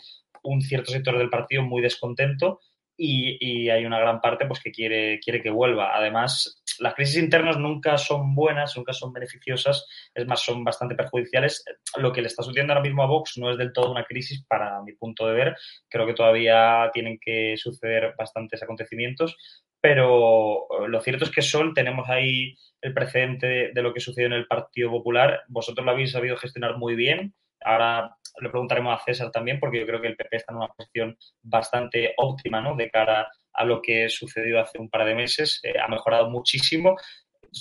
[0.43, 2.61] un cierto sector del partido muy descontento
[2.97, 5.97] y, hay una gran parte pues que quiere, quiere que vuelva.
[5.97, 11.65] Además, las crisis internas nunca son buenas, nunca son beneficiosas, es más, son bastante perjudiciales.
[11.97, 14.45] Lo que le está sucediendo ahora mismo a Vox no es del todo una crisis
[14.47, 15.57] para mi punto de ver.
[15.89, 19.37] Creo que todavía tienen que suceder bastantes acontecimientos,
[19.81, 24.27] pero eh, lo cierto es que Sol tenemos ahí el precedente de, lo que sucedió
[24.29, 25.43] en el Partido Popular.
[25.49, 27.35] Vosotros lo habéis sabido gestionar muy bien.
[27.63, 30.69] Ahora le preguntaremos a César también, porque yo creo que el PP está en una
[30.69, 32.77] posición bastante óptima, ¿no?
[32.77, 35.61] De cara a lo que sucedió hace un par de meses.
[35.63, 36.97] Eh, ha mejorado muchísimo.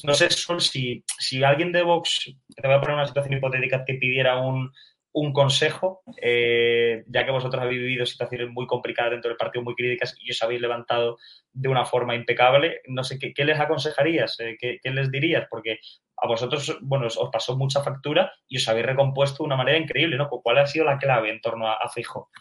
[0.03, 3.85] No sé, Sol, si, si alguien de Vox, te voy a poner una situación hipotética,
[3.85, 4.71] te pidiera un,
[5.13, 9.75] un consejo, eh, ya que vosotros habéis vivido situaciones muy complicadas dentro del partido, muy
[9.75, 11.17] críticas, y os habéis levantado
[11.51, 12.81] de una forma impecable.
[12.87, 14.39] No sé, ¿qué, les aconsejarías?
[14.39, 15.45] Eh, ¿qué, les dirías?
[15.49, 15.77] Porque
[16.17, 20.17] a vosotros, bueno, os, pasó mucha factura y os habéis recompuesto de una manera increíble,
[20.17, 20.29] ¿no?
[20.29, 22.31] ¿Cuál ha sido la clave en torno a, a Fijo?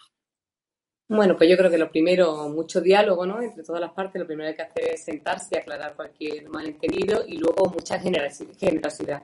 [1.14, 3.42] Bueno, pues yo creo que lo primero, mucho diálogo, ¿no?
[3.42, 6.48] Entre todas las partes, lo primero que hay que hacer es sentarse y aclarar cualquier
[6.48, 9.22] malentendido y luego mucha generosidad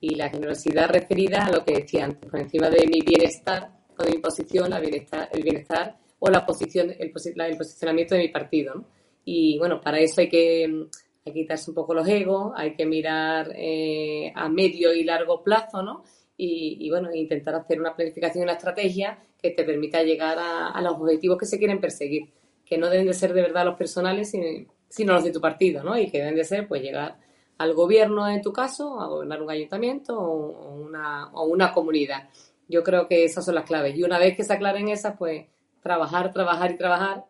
[0.00, 4.04] y la generosidad referida a lo que decía antes, por encima de mi bienestar o
[4.04, 8.84] mi posición, la bienestar, el bienestar o la posición, el, el posicionamiento de mi partido.
[9.24, 10.86] Y bueno, para eso hay que,
[11.24, 16.04] quitarse un poco los egos, hay que mirar eh, a medio y largo plazo, ¿no?
[16.38, 20.94] Y, bueno, intentar hacer una planificación y una estrategia que te permita llegar a, los
[20.94, 22.32] objetivos que se quieren perseguir,
[22.64, 25.96] que no deben de ser de verdad los personales, sino, los de tu partido, ¿no?
[25.98, 27.18] Y que deben de ser, pues, llegar
[27.58, 32.28] al gobierno en tu caso, a gobernar un ayuntamiento o una, o una comunidad.
[32.68, 33.96] Yo creo que esas son las claves.
[33.96, 35.46] Y una vez que se aclaren esas, pues
[35.80, 37.24] trabajar, trabajar y trabajar.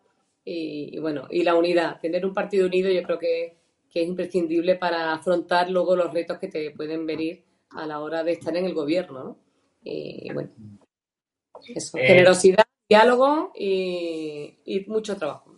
[0.44, 2.00] Y, bueno, y la unidad.
[2.00, 3.58] Tener un partido unido yo creo que,
[3.90, 8.24] que, es imprescindible para afrontar luego los retos que te pueden venir a la hora
[8.24, 9.24] de estar en el gobierno.
[9.24, 9.38] ¿no?
[9.82, 10.50] Y bueno,
[11.74, 11.98] eso.
[11.98, 15.56] Eh, generosidad, diálogo y, y mucho trabajo.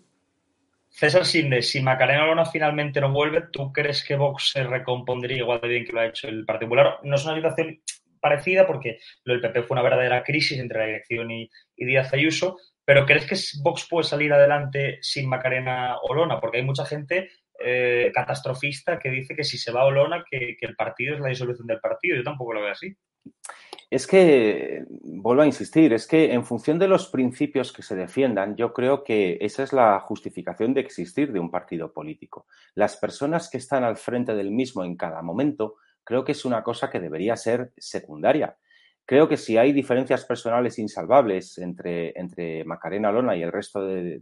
[0.99, 5.61] César Sinde, si Macarena Olona finalmente no vuelve, ¿tú crees que Vox se recompondría igual
[5.61, 6.99] de bien que lo ha hecho el Partido Popular?
[7.05, 7.81] No es una situación
[8.21, 12.59] parecida porque lo del PP fue una verdadera crisis entre la dirección y, Díaz Ayuso,
[12.85, 16.41] pero ¿crees que Vox puede salir adelante sin Macarena Olona?
[16.41, 17.31] Porque hay mucha gente
[17.65, 21.29] eh, catastrofista que dice que si se va Olona, que, que el partido es la
[21.29, 22.17] disolución del partido.
[22.17, 22.93] Yo tampoco lo veo así.
[23.91, 28.55] Es que, vuelvo a insistir, es que en función de los principios que se defiendan,
[28.55, 32.47] yo creo que esa es la justificación de existir de un partido político.
[32.75, 36.63] Las personas que están al frente del mismo en cada momento, creo que es una
[36.63, 38.59] cosa que debería ser secundaria.
[39.07, 44.21] Creo que si hay diferencias personales insalvables entre, entre Macarena Lona y el resto del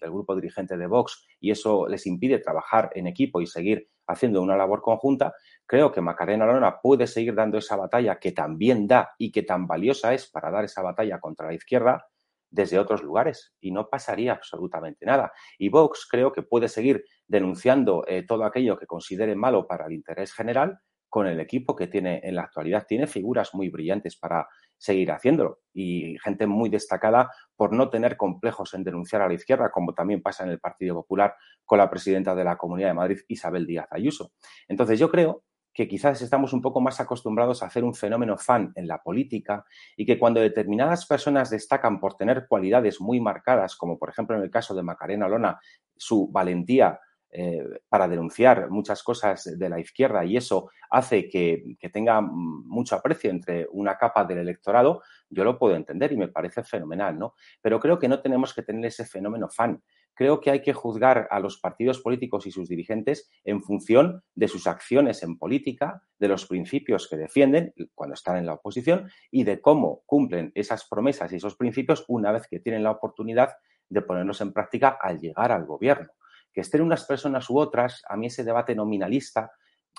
[0.00, 4.56] grupo dirigente de Vox y eso les impide trabajar en equipo y seguir haciendo una
[4.56, 5.34] labor conjunta,
[5.68, 9.66] creo que Macarena Lona puede seguir dando esa batalla que también da y que tan
[9.66, 12.06] valiosa es para dar esa batalla contra la izquierda,
[12.50, 15.32] desde otros lugares y no pasaría absolutamente nada.
[15.58, 19.92] Y Vox creo que puede seguir denunciando eh, todo aquello que considere malo para el
[19.92, 20.78] interés general
[21.10, 22.86] con el equipo que tiene en la actualidad.
[22.86, 28.74] Tiene figuras muy brillantes para seguir haciéndolo y gente muy destacada por no tener complejos
[28.74, 32.34] en denunciar a la izquierda, como también pasa en el Partido Popular con la presidenta
[32.34, 34.32] de la Comunidad de Madrid, Isabel Díaz Ayuso.
[34.68, 35.44] Entonces yo creo
[35.78, 39.64] que quizás estamos un poco más acostumbrados a hacer un fenómeno fan en la política
[39.96, 44.42] y que cuando determinadas personas destacan por tener cualidades muy marcadas, como por ejemplo en
[44.42, 45.60] el caso de Macarena Lona,
[45.96, 46.98] su valentía
[47.30, 52.96] eh, para denunciar muchas cosas de la izquierda y eso hace que, que, tenga mucho
[52.96, 57.34] aprecio entre una capa del electorado, yo lo puedo entender y me parece fenomenal, ¿no?
[57.62, 59.80] Pero creo que no tenemos que tener ese fenómeno fan
[60.18, 64.48] creo que hay que juzgar a los partidos políticos y sus dirigentes en función de
[64.48, 69.44] sus acciones en política, de los principios que defienden cuando están en la oposición y
[69.44, 73.52] de cómo cumplen esas promesas y esos principios una vez que tienen la oportunidad
[73.88, 76.08] de ponerlos en práctica al llegar al gobierno.
[76.52, 79.52] Que estén unas personas u otras, a mí ese debate nominalista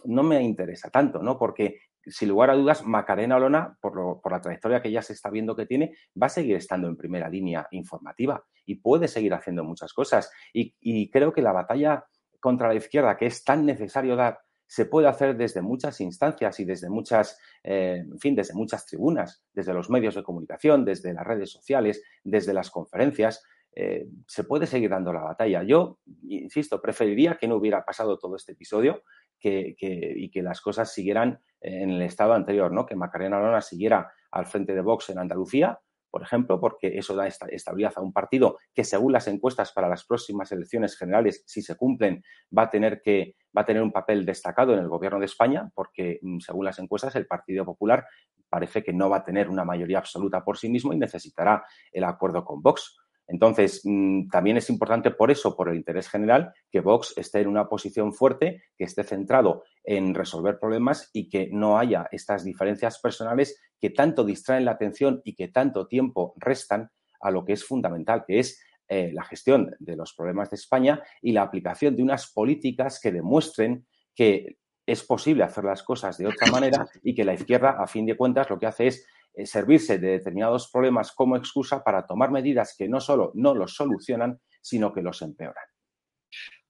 [0.04, 1.38] no me interesa tanto, ¿no?
[1.38, 5.30] Porque sin lugar a dudas, Macarena Olona, por, por, la trayectoria que ya se está
[5.30, 9.64] viendo que tiene, va a seguir estando en primera línea informativa y puede seguir haciendo
[9.64, 10.32] muchas cosas.
[10.54, 12.06] Y, creo que la batalla
[12.40, 16.66] contra la izquierda, que es tan necesario dar, se puede hacer desde muchas instancias y
[16.66, 21.26] desde muchas, eh, en fin, desde muchas tribunas, desde los medios de comunicación, desde las
[21.26, 23.44] redes sociales, desde las conferencias.
[23.76, 25.64] Eh, se puede seguir dando la batalla.
[25.64, 29.04] Yo, insisto, preferiría que no hubiera pasado todo este episodio
[29.40, 32.86] que, y que las cosas siguieran en el estado anterior, ¿no?
[32.86, 37.28] Que Macarena Olona siguiera al frente de Vox en Andalucía, por ejemplo, porque eso da
[37.28, 41.76] estabilidad a un partido que, según las encuestas para las próximas elecciones generales, si se
[41.76, 42.24] cumplen,
[42.56, 45.70] va a tener que va a tener un papel destacado en el gobierno de España,
[45.74, 48.06] porque mm, según las encuestas el Partido Popular
[48.50, 52.04] parece que no va a tener una mayoría absoluta por sí mismo y necesitará el
[52.04, 52.98] acuerdo con Vox.
[53.30, 57.48] Entonces, mm, también es importante por eso, por el interés general, que Vox esté en
[57.48, 63.00] una posición fuerte, que esté centrado en resolver problemas y que no haya estas diferencias
[63.00, 66.90] personales que tanto distraen la atención y que tanto tiempo restan
[67.22, 71.04] a lo que es fundamental, que es eh, la gestión de los problemas de España
[71.22, 76.26] y la aplicación de unas políticas que demuestren que es posible hacer las cosas de
[76.26, 79.46] otra manera y que la izquierda, a fin de cuentas, lo que hace es eh,
[79.46, 84.40] servirse de determinados problemas como excusa para tomar medidas que no solo no los solucionan,
[84.62, 85.66] sino que los empeoran.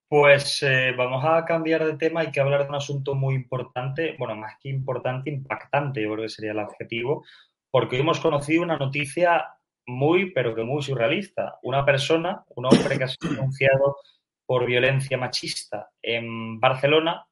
[0.07, 2.21] Pues eh, vamos a cambiar de tema.
[2.21, 6.23] Hay que hablar de un asunto muy importante, bueno, más que importante, impactante, yo creo
[6.23, 7.23] que sería el adjetivo,
[7.69, 9.45] porque hemos conocido una noticia
[9.85, 11.59] muy, pero que muy surrealista.
[11.61, 13.97] Una persona, un hombre que ha sido denunciado
[14.47, 17.27] por violencia machista en Barcelona,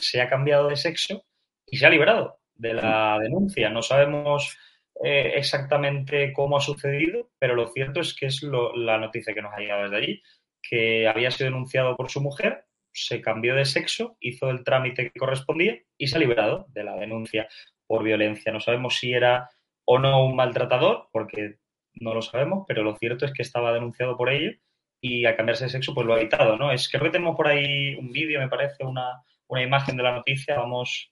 [0.00, 1.24] se ha cambiado de sexo
[1.66, 3.68] y se ha librado de la denuncia.
[3.68, 4.56] No sabemos
[5.02, 9.52] eh, exactamente cómo ha sucedido, pero lo cierto es que es la noticia que nos
[9.52, 10.22] ha llegado desde allí,
[10.62, 15.18] que había sido denunciado por su mujer, se cambió de sexo, hizo el trámite que
[15.18, 17.48] correspondía y se ha liberado de la denuncia
[17.86, 18.52] por violencia.
[18.52, 19.50] No sabemos si era
[19.84, 21.56] o no un maltratador, porque
[21.94, 24.52] no lo sabemos, pero lo cierto es que estaba denunciado por ello
[25.00, 26.70] y al cambiarse de sexo pues lo ha evitado, ¿no?
[26.70, 30.12] Es creo que tenemos por ahí un vídeo, me parece, una, una imagen de la
[30.12, 31.10] noticia, vamos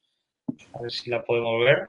[0.74, 1.88] a ver si la podemos ver.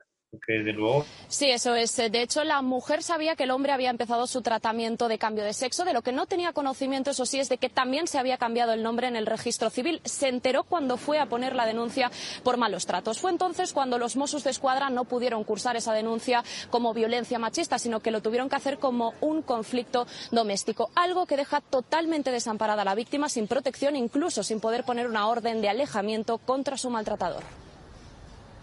[1.27, 1.97] Sí, eso es.
[1.97, 5.51] De hecho, la mujer sabía que el hombre había empezado su tratamiento de cambio de
[5.51, 5.83] sexo.
[5.83, 8.71] De lo que no tenía conocimiento, eso sí, es de que también se había cambiado
[8.71, 9.99] el nombre en el registro civil.
[10.05, 12.11] Se enteró cuando fue a poner la denuncia
[12.43, 13.19] por malos tratos.
[13.19, 17.77] Fue entonces cuando los Mossos de Escuadra no pudieron cursar esa denuncia como violencia machista,
[17.77, 20.91] sino que lo tuvieron que hacer como un conflicto doméstico.
[20.95, 25.27] Algo que deja totalmente desamparada a la víctima, sin protección, incluso sin poder poner una
[25.27, 27.43] orden de alejamiento contra su maltratador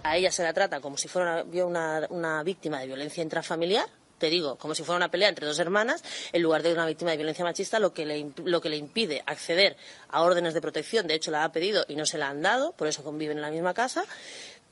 [0.09, 3.87] a ella se la trata como si fuera una, víctima de violencia intrafamiliar,
[4.19, 7.11] te digo, como si fuera una pelea entre dos hermanas, en lugar de una víctima
[7.11, 9.77] de violencia machista, lo que, le, lo que le impide acceder
[10.09, 12.73] a órdenes de protección, de hecho la ha pedido y no se la han dado,
[12.73, 14.05] por eso conviven en la misma casa,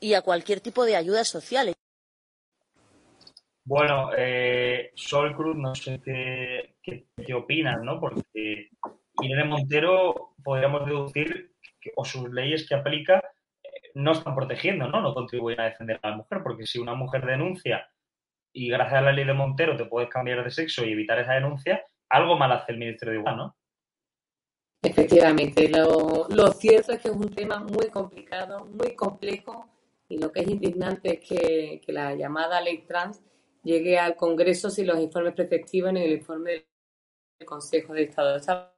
[0.01, 1.75] y a cualquier tipo de ayudas sociales.
[3.65, 8.01] Bueno, eh, Sol Cruz, no sé qué, qué, opinas, ¿no?
[8.01, 8.71] Porque
[9.21, 13.21] Irene Montero podríamos deducir, que, o sus leyes que aplica,
[13.97, 15.01] no están protegiendo, ¿no?
[15.01, 17.89] No contribuyen a defender a la mujer, porque si una mujer denuncia
[18.53, 21.33] y gracias a la ley de Montero te puedes cambiar de sexo y evitar esa
[21.33, 23.57] denuncia, algo mal hace el Ministerio de Igualdad, ¿no?
[24.83, 29.67] Efectivamente, lo, cierto es que es un tema muy complicado, muy complejo,
[30.11, 33.23] y lo que es indignante es que, la llamada ley trans
[33.65, 38.37] llegue al Congreso sin los informes preceptivos en el informe del Consejo de Estado.
[38.37, 38.75] Estaba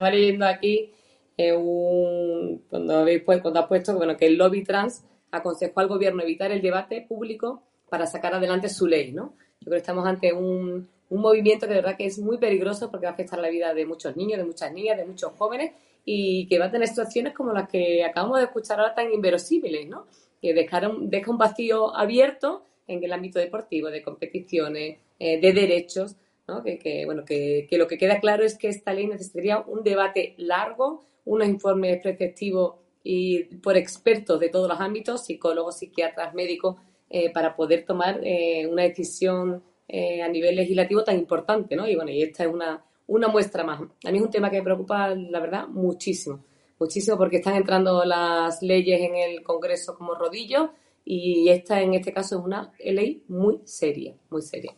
[0.00, 0.92] leyendo aquí
[1.38, 6.52] un, cuando, habéis, cuando ha puesto bueno, que el lobby trans aconsejó al gobierno evitar
[6.52, 9.12] el debate público para sacar adelante su ley.
[9.12, 9.34] ¿no?
[9.60, 12.90] Yo creo que estamos ante un, un movimiento que de verdad que es muy peligroso
[12.90, 15.72] porque va a afectar la vida de muchos niños, de muchas niñas, de muchos jóvenes
[16.04, 19.88] y que va a tener situaciones como las que acabamos de escuchar ahora tan inverosímiles,
[19.88, 20.06] ¿no?
[20.40, 25.52] Que deja un, deja un vacío abierto en el ámbito deportivo, de competiciones, eh, de
[25.52, 26.16] derechos,
[26.48, 26.62] ¿no?
[26.62, 29.84] Que, que bueno, que, que, lo que queda claro es que esta ley necesitaría un
[29.84, 36.76] debate largo, unos informes preceptivos y por expertos de todos los ámbitos, psicólogos, psiquiatras, médicos,
[37.10, 41.86] eh, para poder tomar eh, una decisión eh, a nivel legislativo tan importante, ¿no?
[41.86, 43.80] Y bueno, y esta es una, una muestra más.
[43.80, 46.44] A mí es un tema que me preocupa, la verdad, muchísimo.
[46.78, 50.70] Muchísimo porque están entrando las leyes en el Congreso como rodillo
[51.04, 54.74] y esta, en este caso, es una ley muy seria, muy seria.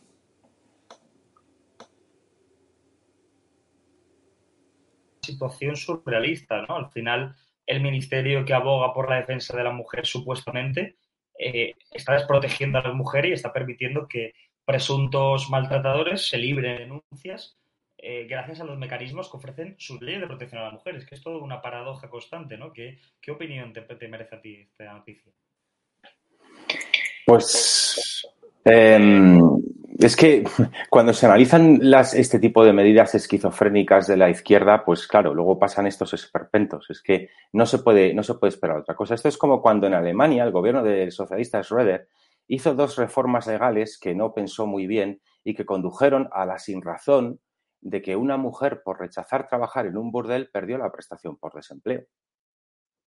[5.25, 6.75] Situación surrealista, ¿no?
[6.75, 7.35] Al final,
[7.65, 10.95] el ministerio que aboga por la defensa de la mujer supuestamente
[11.37, 14.33] eh, está desprotegiendo a la mujer y está permitiendo que
[14.63, 17.57] presuntos maltratadores se libren de denuncias
[17.97, 20.95] eh, gracias a los mecanismos que ofrecen sus leyes de protección a la mujer.
[20.95, 22.71] Es que es todo una paradoja constante, ¿no?
[22.71, 25.31] ¿Qué, qué opinión te, merece a ti esta noticia?
[27.25, 28.27] Pues
[28.65, 28.99] eh,
[30.05, 30.43] es que
[30.89, 35.57] cuando se analizan las, este tipo de medidas esquizofrénicas de la izquierda, pues claro, luego
[35.57, 36.89] pasan estos esperpentos.
[36.89, 39.15] Es que no se puede, no se puede esperar otra cosa.
[39.15, 42.07] Esto es como cuando en Alemania el gobierno del socialista Schröder
[42.47, 47.39] hizo dos reformas legales que no pensó muy bien y que condujeron a la sinrazón
[47.81, 52.05] de que una mujer por rechazar trabajar en un burdel perdió la prestación por desempleo.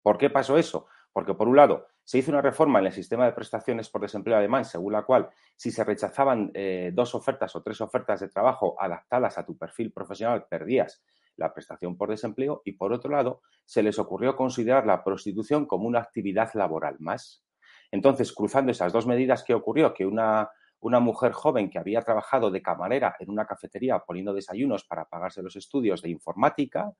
[0.02, 0.86] ¿Por qué pasó eso?
[1.12, 4.36] Porque, por un lado, se hizo una reforma en el sistema de prestaciones por desempleo
[4.36, 8.76] alemán, según la cual, si se rechazaban eh, dos ofertas o tres ofertas de trabajo
[8.78, 11.02] adaptadas a tu perfil profesional, perdías
[11.36, 12.62] la prestación por desempleo.
[12.64, 17.44] Y, por otro lado, se les ocurrió considerar la prostitución como una actividad laboral más.
[17.90, 19.92] Entonces, cruzando esas dos medidas, ¿qué ocurrió?
[19.92, 20.50] Que una,
[20.82, 25.42] una mujer joven que había trabajado de camarera en una cafetería poniendo desayunos para pagarse
[25.42, 26.92] los estudios de informática,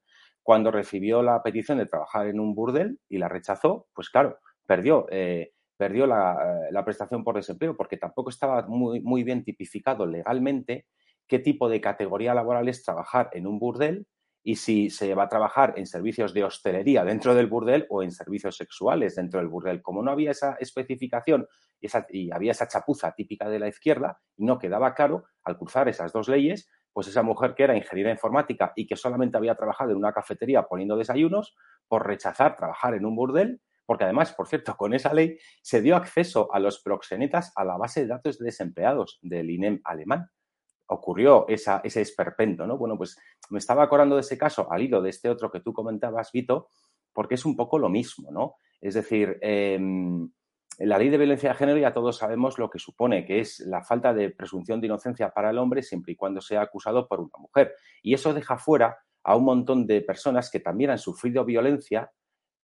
[0.42, 5.07] cuando recibió la petición de trabajar en un burdel y la rechazó, pues claro, perdió,
[5.11, 10.87] eh, perdió la, la, prestación por desempleo porque tampoco estaba muy, muy bien tipificado legalmente
[11.26, 14.07] qué tipo de categoría laboral es trabajar en un burdel
[14.44, 18.11] y si se va a trabajar en servicios de hostelería dentro del burdel o en
[18.11, 19.83] servicios sexuales dentro del burdel.
[19.83, 21.46] Como no había esa especificación
[21.81, 26.28] y, había esa chapuza típica de la izquierda no quedaba claro, al cruzar esas dos
[26.28, 30.12] leyes, pues esa mujer que era ingeniera informática y que solamente había trabajado en una
[30.12, 31.55] cafetería poniendo desayunos,
[31.88, 35.96] por rechazar trabajar en un burdel, porque además, por cierto, con esa ley se dio
[35.96, 40.31] acceso a los proxenetas a la base de datos de desempleados del INEM alemán
[40.92, 42.76] ocurrió esa, ese esperpento, ¿no?
[42.76, 43.16] Bueno, pues
[43.50, 46.68] me estaba acordando de ese caso al hilo de este otro que tú comentabas, Vito,
[47.12, 48.55] porque es un poco lo mismo, ¿no?
[48.81, 49.78] Es decir, eh,
[50.78, 53.82] la ley de violencia de género ya todos sabemos lo que supone, que es la
[53.82, 57.38] falta de presunción de inocencia para el hombre siempre y cuando sea acusado por una
[57.38, 57.74] mujer.
[58.02, 62.11] Y eso deja fuera a un montón de personas que también han sufrido violencia,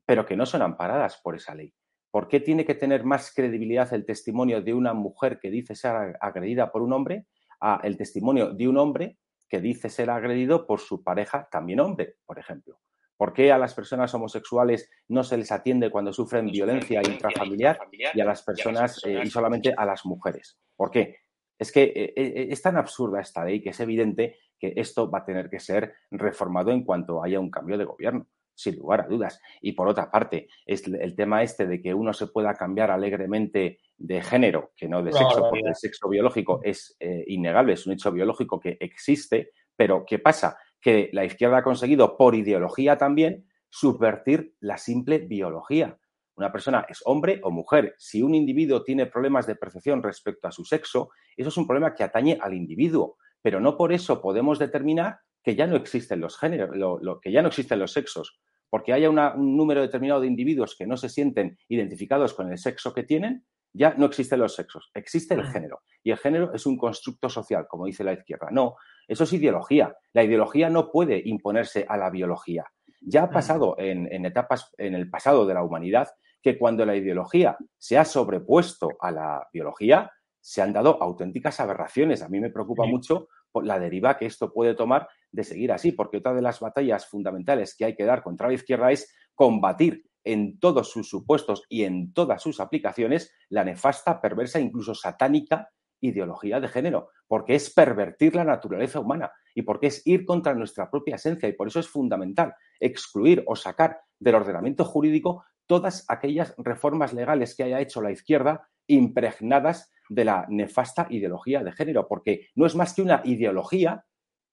[0.07, 1.73] pero que no son amparadas por esa ley.
[2.11, 6.17] ¿Por qué tiene que tener más credibilidad el testimonio de una mujer que dice ser
[6.21, 7.27] agredida por un hombre
[7.61, 9.19] a el testimonio de un hombre
[9.49, 12.81] que dice ser agredido por su pareja, también hombre, por ejemplo.
[13.19, 17.79] ¿Por qué a las personas homosexuales no se les atiende cuando sufren violencia intrafamiliar
[18.15, 20.59] y a las personas eh, y solamente a las mujeres?
[20.75, 21.17] ¿Por qué?
[21.59, 25.19] Es que eh, eh, es tan absurda esta ley que es evidente que esto va
[25.19, 28.27] a tener que ser reformado en cuanto haya un cambio de gobierno
[28.59, 29.41] sin lugar a dudas.
[29.61, 33.79] Y por otra parte, es el tema este de que uno se pueda cambiar alegremente
[33.97, 37.93] de género, que no de sexo, porque el sexo biológico es eh, innegable, es un
[37.93, 40.59] hecho biológico que existe, pero ¿qué pasa?
[40.81, 45.99] Que la izquierda ha conseguido, por ideología también, subvertir la simple biología.
[46.37, 47.95] Una persona es hombre o mujer.
[47.99, 51.95] Si un individuo tiene problemas de percepción respecto a su sexo, eso es un problema
[51.95, 56.39] que atañe al individuo, pero no por eso podemos determinar que ya no existen los
[56.39, 58.39] géneros, lo, que ya no existen los sexos
[58.71, 62.93] porque haya un número determinado de individuos que no se sienten identificados con el sexo
[62.93, 63.47] que tienen,
[63.79, 65.83] ya no existen los sexos, existe el género.
[66.03, 68.49] Y el género es un constructo social, como dice la izquierda.
[68.51, 69.97] No, eso es ideología.
[70.13, 72.65] La ideología no puede imponerse a la biología.
[73.01, 76.09] Ya ha pasado en, en etapas, en el pasado de la humanidad,
[76.43, 80.11] que cuando la ideología se ha sobrepuesto a la biología,
[80.41, 82.23] se han dado auténticas aberraciones.
[82.23, 83.29] A mí me preocupa mucho
[83.63, 87.77] la deriva que esto puede tomar de seguir así, porque otra de las batallas fundamentales
[87.77, 92.13] que hay que dar contra la izquierda es combatir en todos sus supuestos y en
[92.13, 98.45] todas sus aplicaciones la nefasta, perversa, incluso satánica ideología de género, porque es pervertir la
[98.45, 102.55] naturaleza humana y porque es ir contra nuestra propia esencia y por eso es fundamental
[102.79, 108.69] excluir o sacar del ordenamiento jurídico todas aquellas reformas legales que haya hecho la izquierda
[108.87, 114.05] impregnadas de la nefasta ideología de género, porque no es más que una ideología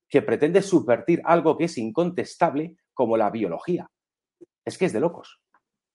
[0.09, 3.89] que pretende subvertir algo que es incontestable como la biología.
[4.65, 5.39] Es que es de locos.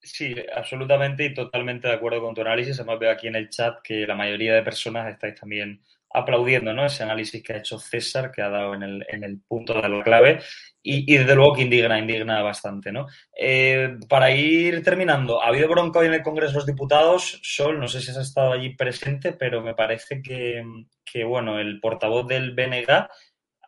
[0.03, 2.79] Sí, absolutamente y totalmente de acuerdo con tu análisis.
[2.79, 5.83] Hemos veo aquí en el chat que la mayoría de personas estáis también
[6.13, 6.87] aplaudiendo ¿no?
[6.87, 9.89] ese análisis que ha hecho César, que ha dado en el, en el punto de
[9.89, 10.41] la clave,
[10.83, 12.91] y, y, desde luego que indigna, indigna bastante.
[12.91, 13.07] ¿no?
[13.37, 17.39] Eh, para ir terminando, ha habido bronca hoy en el Congreso de los Diputados.
[17.43, 20.65] Sol, no sé si has estado allí presente, pero me parece que,
[21.05, 23.07] que bueno, el portavoz del BNG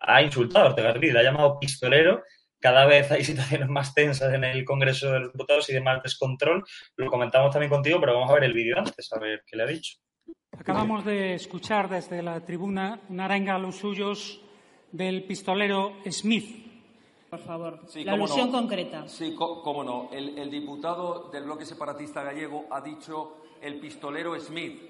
[0.01, 2.25] ha insultado a Ortega Smith, ha llamado pistolero.
[2.63, 6.01] Cada vez hay situaciones más tensas en el Congreso de los Diputados y de más
[6.01, 6.65] descontrol.
[6.97, 9.65] Lo comentamos también contigo, pero vamos a ver el vídeo antes, a ver qué le
[9.65, 9.99] ha dicho.
[10.57, 14.41] Acabamos de escuchar desde la tribuna una arenga a los suyos
[14.93, 16.63] del pistolero Smith.
[17.29, 18.59] Por favor, sí, la alusión no.
[18.59, 19.09] concreta.
[19.09, 20.11] Sí, cómo no.
[20.13, 24.81] El, el, diputado del bloque separatista gallego ha dicho el pistolero Smith.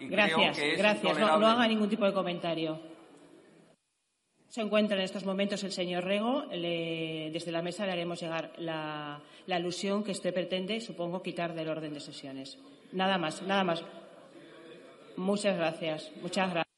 [0.00, 1.18] Y gracias, creo que es gracias.
[1.18, 2.80] No, no, haga ningún tipo de comentario.
[4.50, 6.44] Se encuentra en estos momentos el señor Rego.
[6.50, 11.54] Le, desde la mesa le haremos llegar la, la alusión que usted pretende, supongo, quitar
[11.54, 12.58] del orden de sesiones.
[12.90, 13.84] Nada más, nada más.
[15.16, 16.74] Muchas gracias, muchas gracias.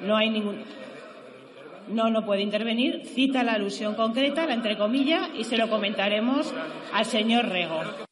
[0.00, 0.64] No hay ningún.
[1.88, 3.04] No, no puede intervenir.
[3.04, 6.50] Cita la alusión concreta, la entre comillas, y se lo comentaremos
[6.94, 8.09] al señor Rego.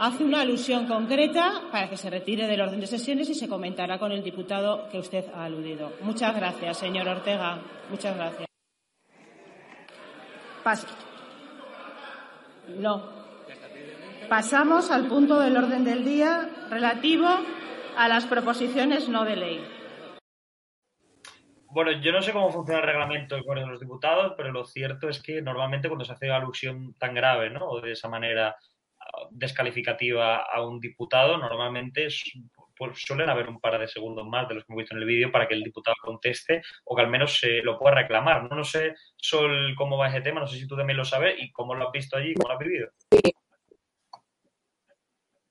[0.00, 3.98] Hace una alusión concreta para que se retire del orden de sesiones y se comentará
[3.98, 5.92] con el diputado que usted ha aludido.
[6.02, 7.58] Muchas gracias, señor Ortega.
[7.90, 8.48] Muchas gracias.
[10.62, 10.86] Pas
[12.76, 13.18] no,
[14.28, 17.26] Pasamos al punto del orden del día relativo
[17.96, 19.64] a las proposiciones no de ley.
[21.70, 24.66] Bueno, yo no sé cómo funciona el reglamento del Congreso de los Diputados, pero lo
[24.66, 27.68] cierto es que normalmente cuando se hace alusión tan grave, ¿no?
[27.68, 28.54] O de esa manera
[29.30, 32.08] descalificativa a un diputado, normalmente
[32.94, 35.32] suelen haber un par de segundos más de los que hemos visto en el vídeo
[35.32, 38.48] para que el diputado conteste o que al menos se lo pueda reclamar.
[38.48, 41.34] No, no sé, Sol, cómo va ese tema, no sé si tú también lo sabes
[41.38, 42.88] y cómo lo has visto allí, cómo lo has vivido.
[43.10, 43.32] Sí.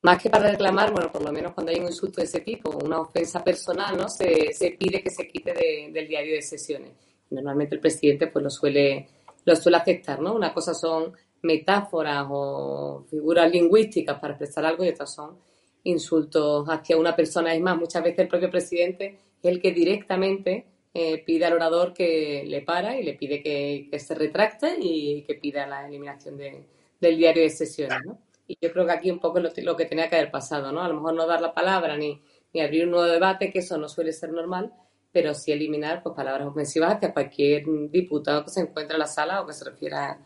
[0.03, 2.69] Más que para reclamar, bueno, por lo menos cuando hay un insulto de ese tipo,
[2.69, 4.07] una ofensa personal, ¿no?
[4.07, 6.91] Se, se pide que se quite de, del diario de sesiones.
[7.29, 9.07] Normalmente el presidente pues lo suele,
[9.43, 10.33] lo suele aceptar, ¿no?
[10.33, 15.37] Una cosa son metáforas o figuras lingüísticas para expresar algo y otras son
[15.83, 17.53] insultos hacia una persona.
[17.53, 21.93] Es más, muchas veces el propio presidente es el que directamente eh, pide al orador
[21.93, 26.65] que le para y le pide que, se retracte y que pida la eliminación de,
[26.99, 27.99] del diario de sesiones.
[28.47, 30.81] Y yo creo que aquí un poco lo, lo, que tenía que haber pasado, ¿no?
[30.81, 32.21] A lo mejor no dar la palabra ni,
[32.53, 34.73] ni abrir un nuevo debate, que eso no suele ser normal,
[35.11, 39.41] pero sí eliminar pues, palabras ofensivas hacia cualquier diputado que se encuentre en la sala
[39.41, 40.19] o que se refiera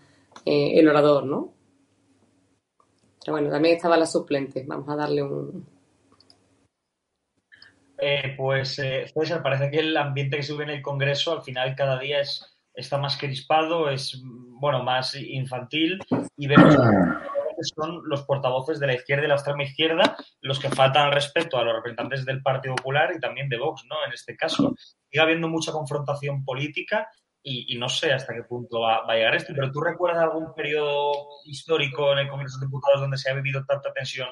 [0.45, 1.53] eh, el orador, ¿no?
[3.23, 4.63] Pero bueno, también estaba la suplente.
[4.67, 5.67] Vamos a darle un.
[7.99, 11.43] Eh, pues, eh, César, parece que el ambiente que se vive en el Congreso al
[11.43, 15.99] final cada día es, está más crispado, es bueno, más infantil
[16.35, 16.75] y vemos
[17.61, 21.11] que son los portavoces de la izquierda y la extrema izquierda los que faltan al
[21.11, 23.95] respeto a los representantes del Partido Popular y también de Vox, ¿no?
[24.05, 24.73] En este caso.
[24.77, 27.07] Sigue habiendo mucha confrontación política
[27.43, 31.11] y, no sé hasta qué punto va, a llegar esto, pero ¿tú recuerdas algún periodo
[31.45, 34.29] histórico en el Congreso de Diputados donde se ha vivido tanta tensión,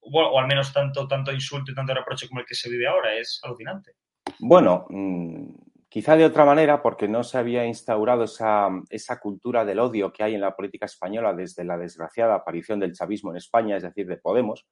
[0.00, 2.86] o, o al menos tanto, tanto insulto y tanto reproche como el que se vive
[2.86, 3.14] ahora?
[3.14, 3.96] Es alucinante.
[4.38, 5.46] Bueno, mmm,
[5.88, 10.24] quizá de otra manera, porque no se había instaurado esa, esa cultura del odio que
[10.24, 14.06] hay en la política española desde la desgraciada aparición del chavismo en España, es decir,
[14.06, 14.66] de Podemos,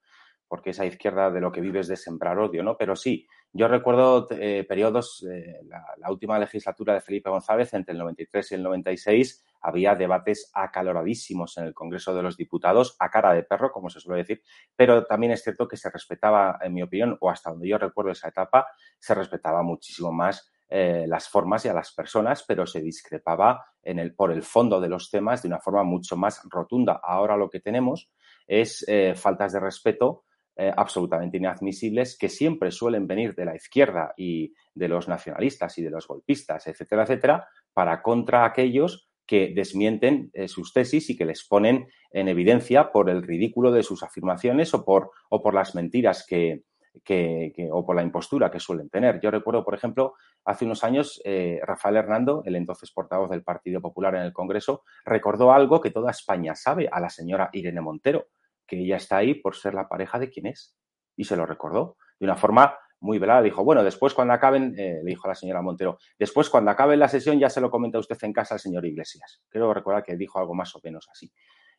[0.53, 2.77] porque esa izquierda de lo que vive es de sembrar odio, ¿no?
[2.77, 7.99] Pero sí, yo recuerdo eh, periodos, eh, la, última legislatura de Felipe González, entre el
[8.01, 13.33] 93 y el 96, había debates acaloradísimos en el Congreso de los Diputados, a cara
[13.33, 14.43] de perro, como se suele decir,
[14.77, 18.11] pero también es cierto que se respetaba, en mi opinión, o hasta donde yo recuerdo
[18.11, 18.67] esa etapa,
[18.99, 23.99] se respetaba muchísimo más eh, las formas y a las personas, pero se discrepaba en
[23.99, 27.01] el, por el fondo de los temas de una forma mucho más rotunda.
[27.03, 28.11] Ahora lo que tenemos
[28.47, 28.85] es
[29.15, 30.25] faltas de respeto
[30.57, 35.83] eh, absolutamente inadmisibles que siempre suelen venir de la izquierda y de los nacionalistas y
[35.83, 41.25] de los golpistas, etcétera, etcétera, para contra aquellos que desmienten eh, sus tesis y que
[41.25, 45.75] les ponen en evidencia por el ridículo de sus afirmaciones o por, o por las
[45.75, 46.65] mentiras que,
[47.05, 49.21] que, o por la impostura que suelen tener.
[49.21, 53.81] Yo recuerdo, por ejemplo, hace unos años, eh, Rafael Hernando, el entonces portavoz del Partido
[53.81, 58.27] Popular en el Congreso, recordó algo que toda España sabe a la señora Irene Montero,
[58.73, 60.75] que ella está ahí por ser la pareja de quien es.
[61.15, 63.43] Y se lo recordó de una forma muy velada.
[63.43, 66.97] Dijo, bueno, después cuando acaben, eh, le dijo a la señora Montero, después cuando acabe
[66.97, 69.43] la sesión ya se lo comenta usted en casa al señor Iglesias.
[69.51, 71.31] Creo recordar que dijo algo más o menos así.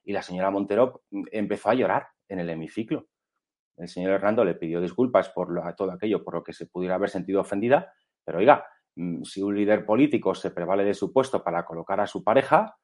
[0.06, 3.08] y la señora Montero empezó a llorar en el hemiciclo.
[3.78, 7.10] El señor Hernando le pidió disculpas por todo aquello por lo que se pudiera haber
[7.10, 7.91] sentido ofendida,
[8.24, 12.06] pero oiga, mm, si un líder político se prevale de su puesto para colocar a
[12.06, 12.76] su pareja,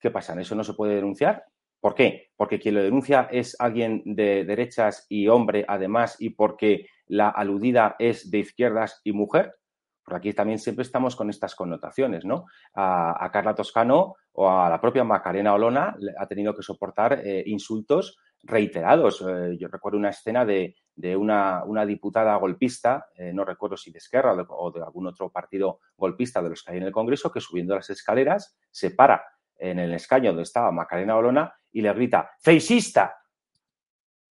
[0.00, 0.40] ¿qué pasa?
[0.40, 1.44] ¿Eso no se puede denunciar?
[1.80, 2.30] ¿Por qué?
[2.36, 7.96] Porque quien lo denuncia es alguien de derechas y hombre, además, y porque la aludida
[7.98, 9.54] es de izquierdas y mujer.
[10.02, 12.46] Porque aquí también siempre estamos con estas connotaciones, ¿no?
[12.74, 18.16] A, Carla Toscano o a la propia Macarena Olona ha tenido que soportar eh, insultos
[18.42, 19.20] reiterados.
[19.20, 20.74] Eh, yo recuerdo una escena de,
[21.16, 26.42] una, diputada golpista, eh, no recuerdo si de Esquerra o de, algún otro partido golpista
[26.42, 29.22] de los que hay en el Congreso, que subiendo las escaleras se para
[29.58, 33.14] en el escaño donde estaba Macarena Olona y le grita ¡Feisista!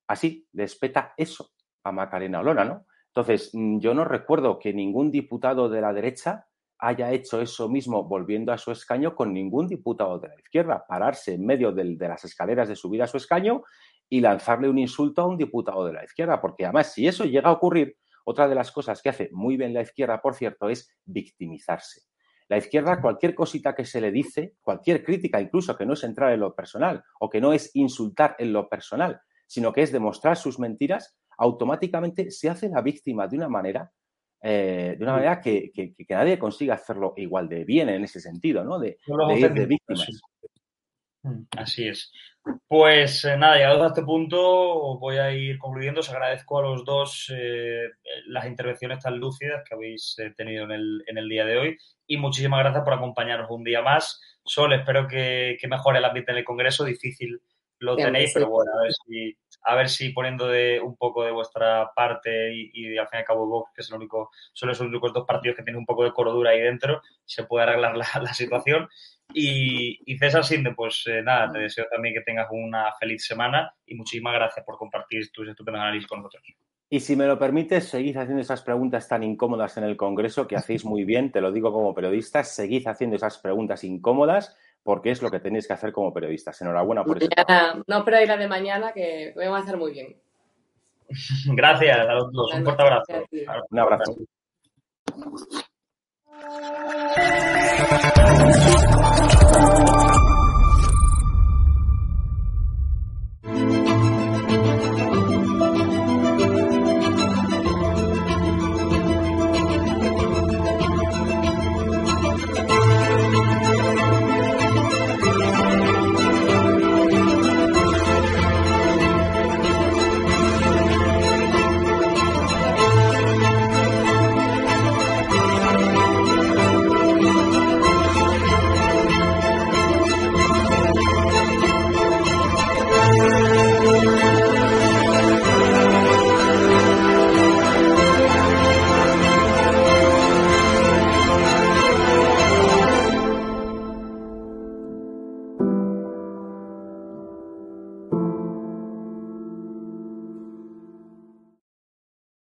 [0.05, 0.65] Así, le
[1.15, 1.51] eso
[1.83, 2.85] a Macarena Olona, ¿no?
[3.07, 6.45] Entonces, mm, yo no recuerdo que ningún diputado de la derecha
[6.77, 11.35] haya hecho eso mismo volviendo a su escaño con ningún diputado de la izquierda, pararse
[11.35, 13.63] en medio de las escaleras de subir a su escaño
[14.09, 17.49] y lanzarle un insulto a un diputado de la izquierda, porque además si eso llega
[17.49, 17.95] a ocurrir,
[18.25, 22.01] otra de las cosas que hace muy bien la izquierda, por cierto, es victimizarse.
[22.49, 26.31] La izquierda, cualquier cosita que se le dice, cualquier crítica, incluso que no es entrar
[26.31, 30.37] en lo personal o que no es insultar en lo personal, sino que es demostrar
[30.37, 33.91] sus mentiras, automáticamente se hace la víctima de una manera,
[34.41, 35.71] eh, de una manera que,
[36.09, 38.79] nadie consiga hacerlo igual de bien en ese sentido, ¿no?
[38.79, 38.97] De,
[39.37, 40.07] ir de víctimas.
[41.23, 42.11] Mm, así es.
[42.67, 46.01] Pues eh, nada, llegado a este punto voy a ir concluyendo.
[46.01, 47.83] Os agradezco a los dos eh,
[48.27, 51.77] las intervenciones tan lúcidas que habéis tenido en el, en el, día de hoy
[52.07, 54.21] y muchísimas gracias por acompañarnos un día más.
[54.43, 56.83] Sol, espero que, que mejore el ambiente en el Congreso.
[56.83, 57.41] Difícil
[57.79, 61.31] lo tenéis, pero bueno, a ver si, a ver si poniendo de un poco de
[61.31, 64.79] vuestra parte y, al fin y al cabo Vox, que es el único, son los
[64.79, 68.05] únicos dos partidos que tienen un poco de cordura ahí dentro, se puede arreglar la,
[68.33, 68.87] situación.
[69.33, 73.95] Y, César Sinde, pues eh, nada, te deseo también que tengas una feliz semana y
[73.95, 76.55] muchísimas gracias por compartir tus estupendos análisis con nosotros.
[76.89, 80.55] Y si me lo permites, seguid haciendo esas preguntas tan incómodas en el Congreso que
[80.55, 85.21] hacéis muy bien, te lo digo como periodista, seguid haciendo esas preguntas incómodas porque es
[85.21, 86.61] lo que tenéis que hacer como periodistas.
[86.61, 87.29] Enhorabuena por eso.
[87.87, 90.15] No, pero hay la de mañana que voy a hacer muy bien.
[91.55, 92.53] Gracias a los dos.
[92.53, 93.25] Un fuerte abrazo.
[93.69, 94.15] Un abrazo.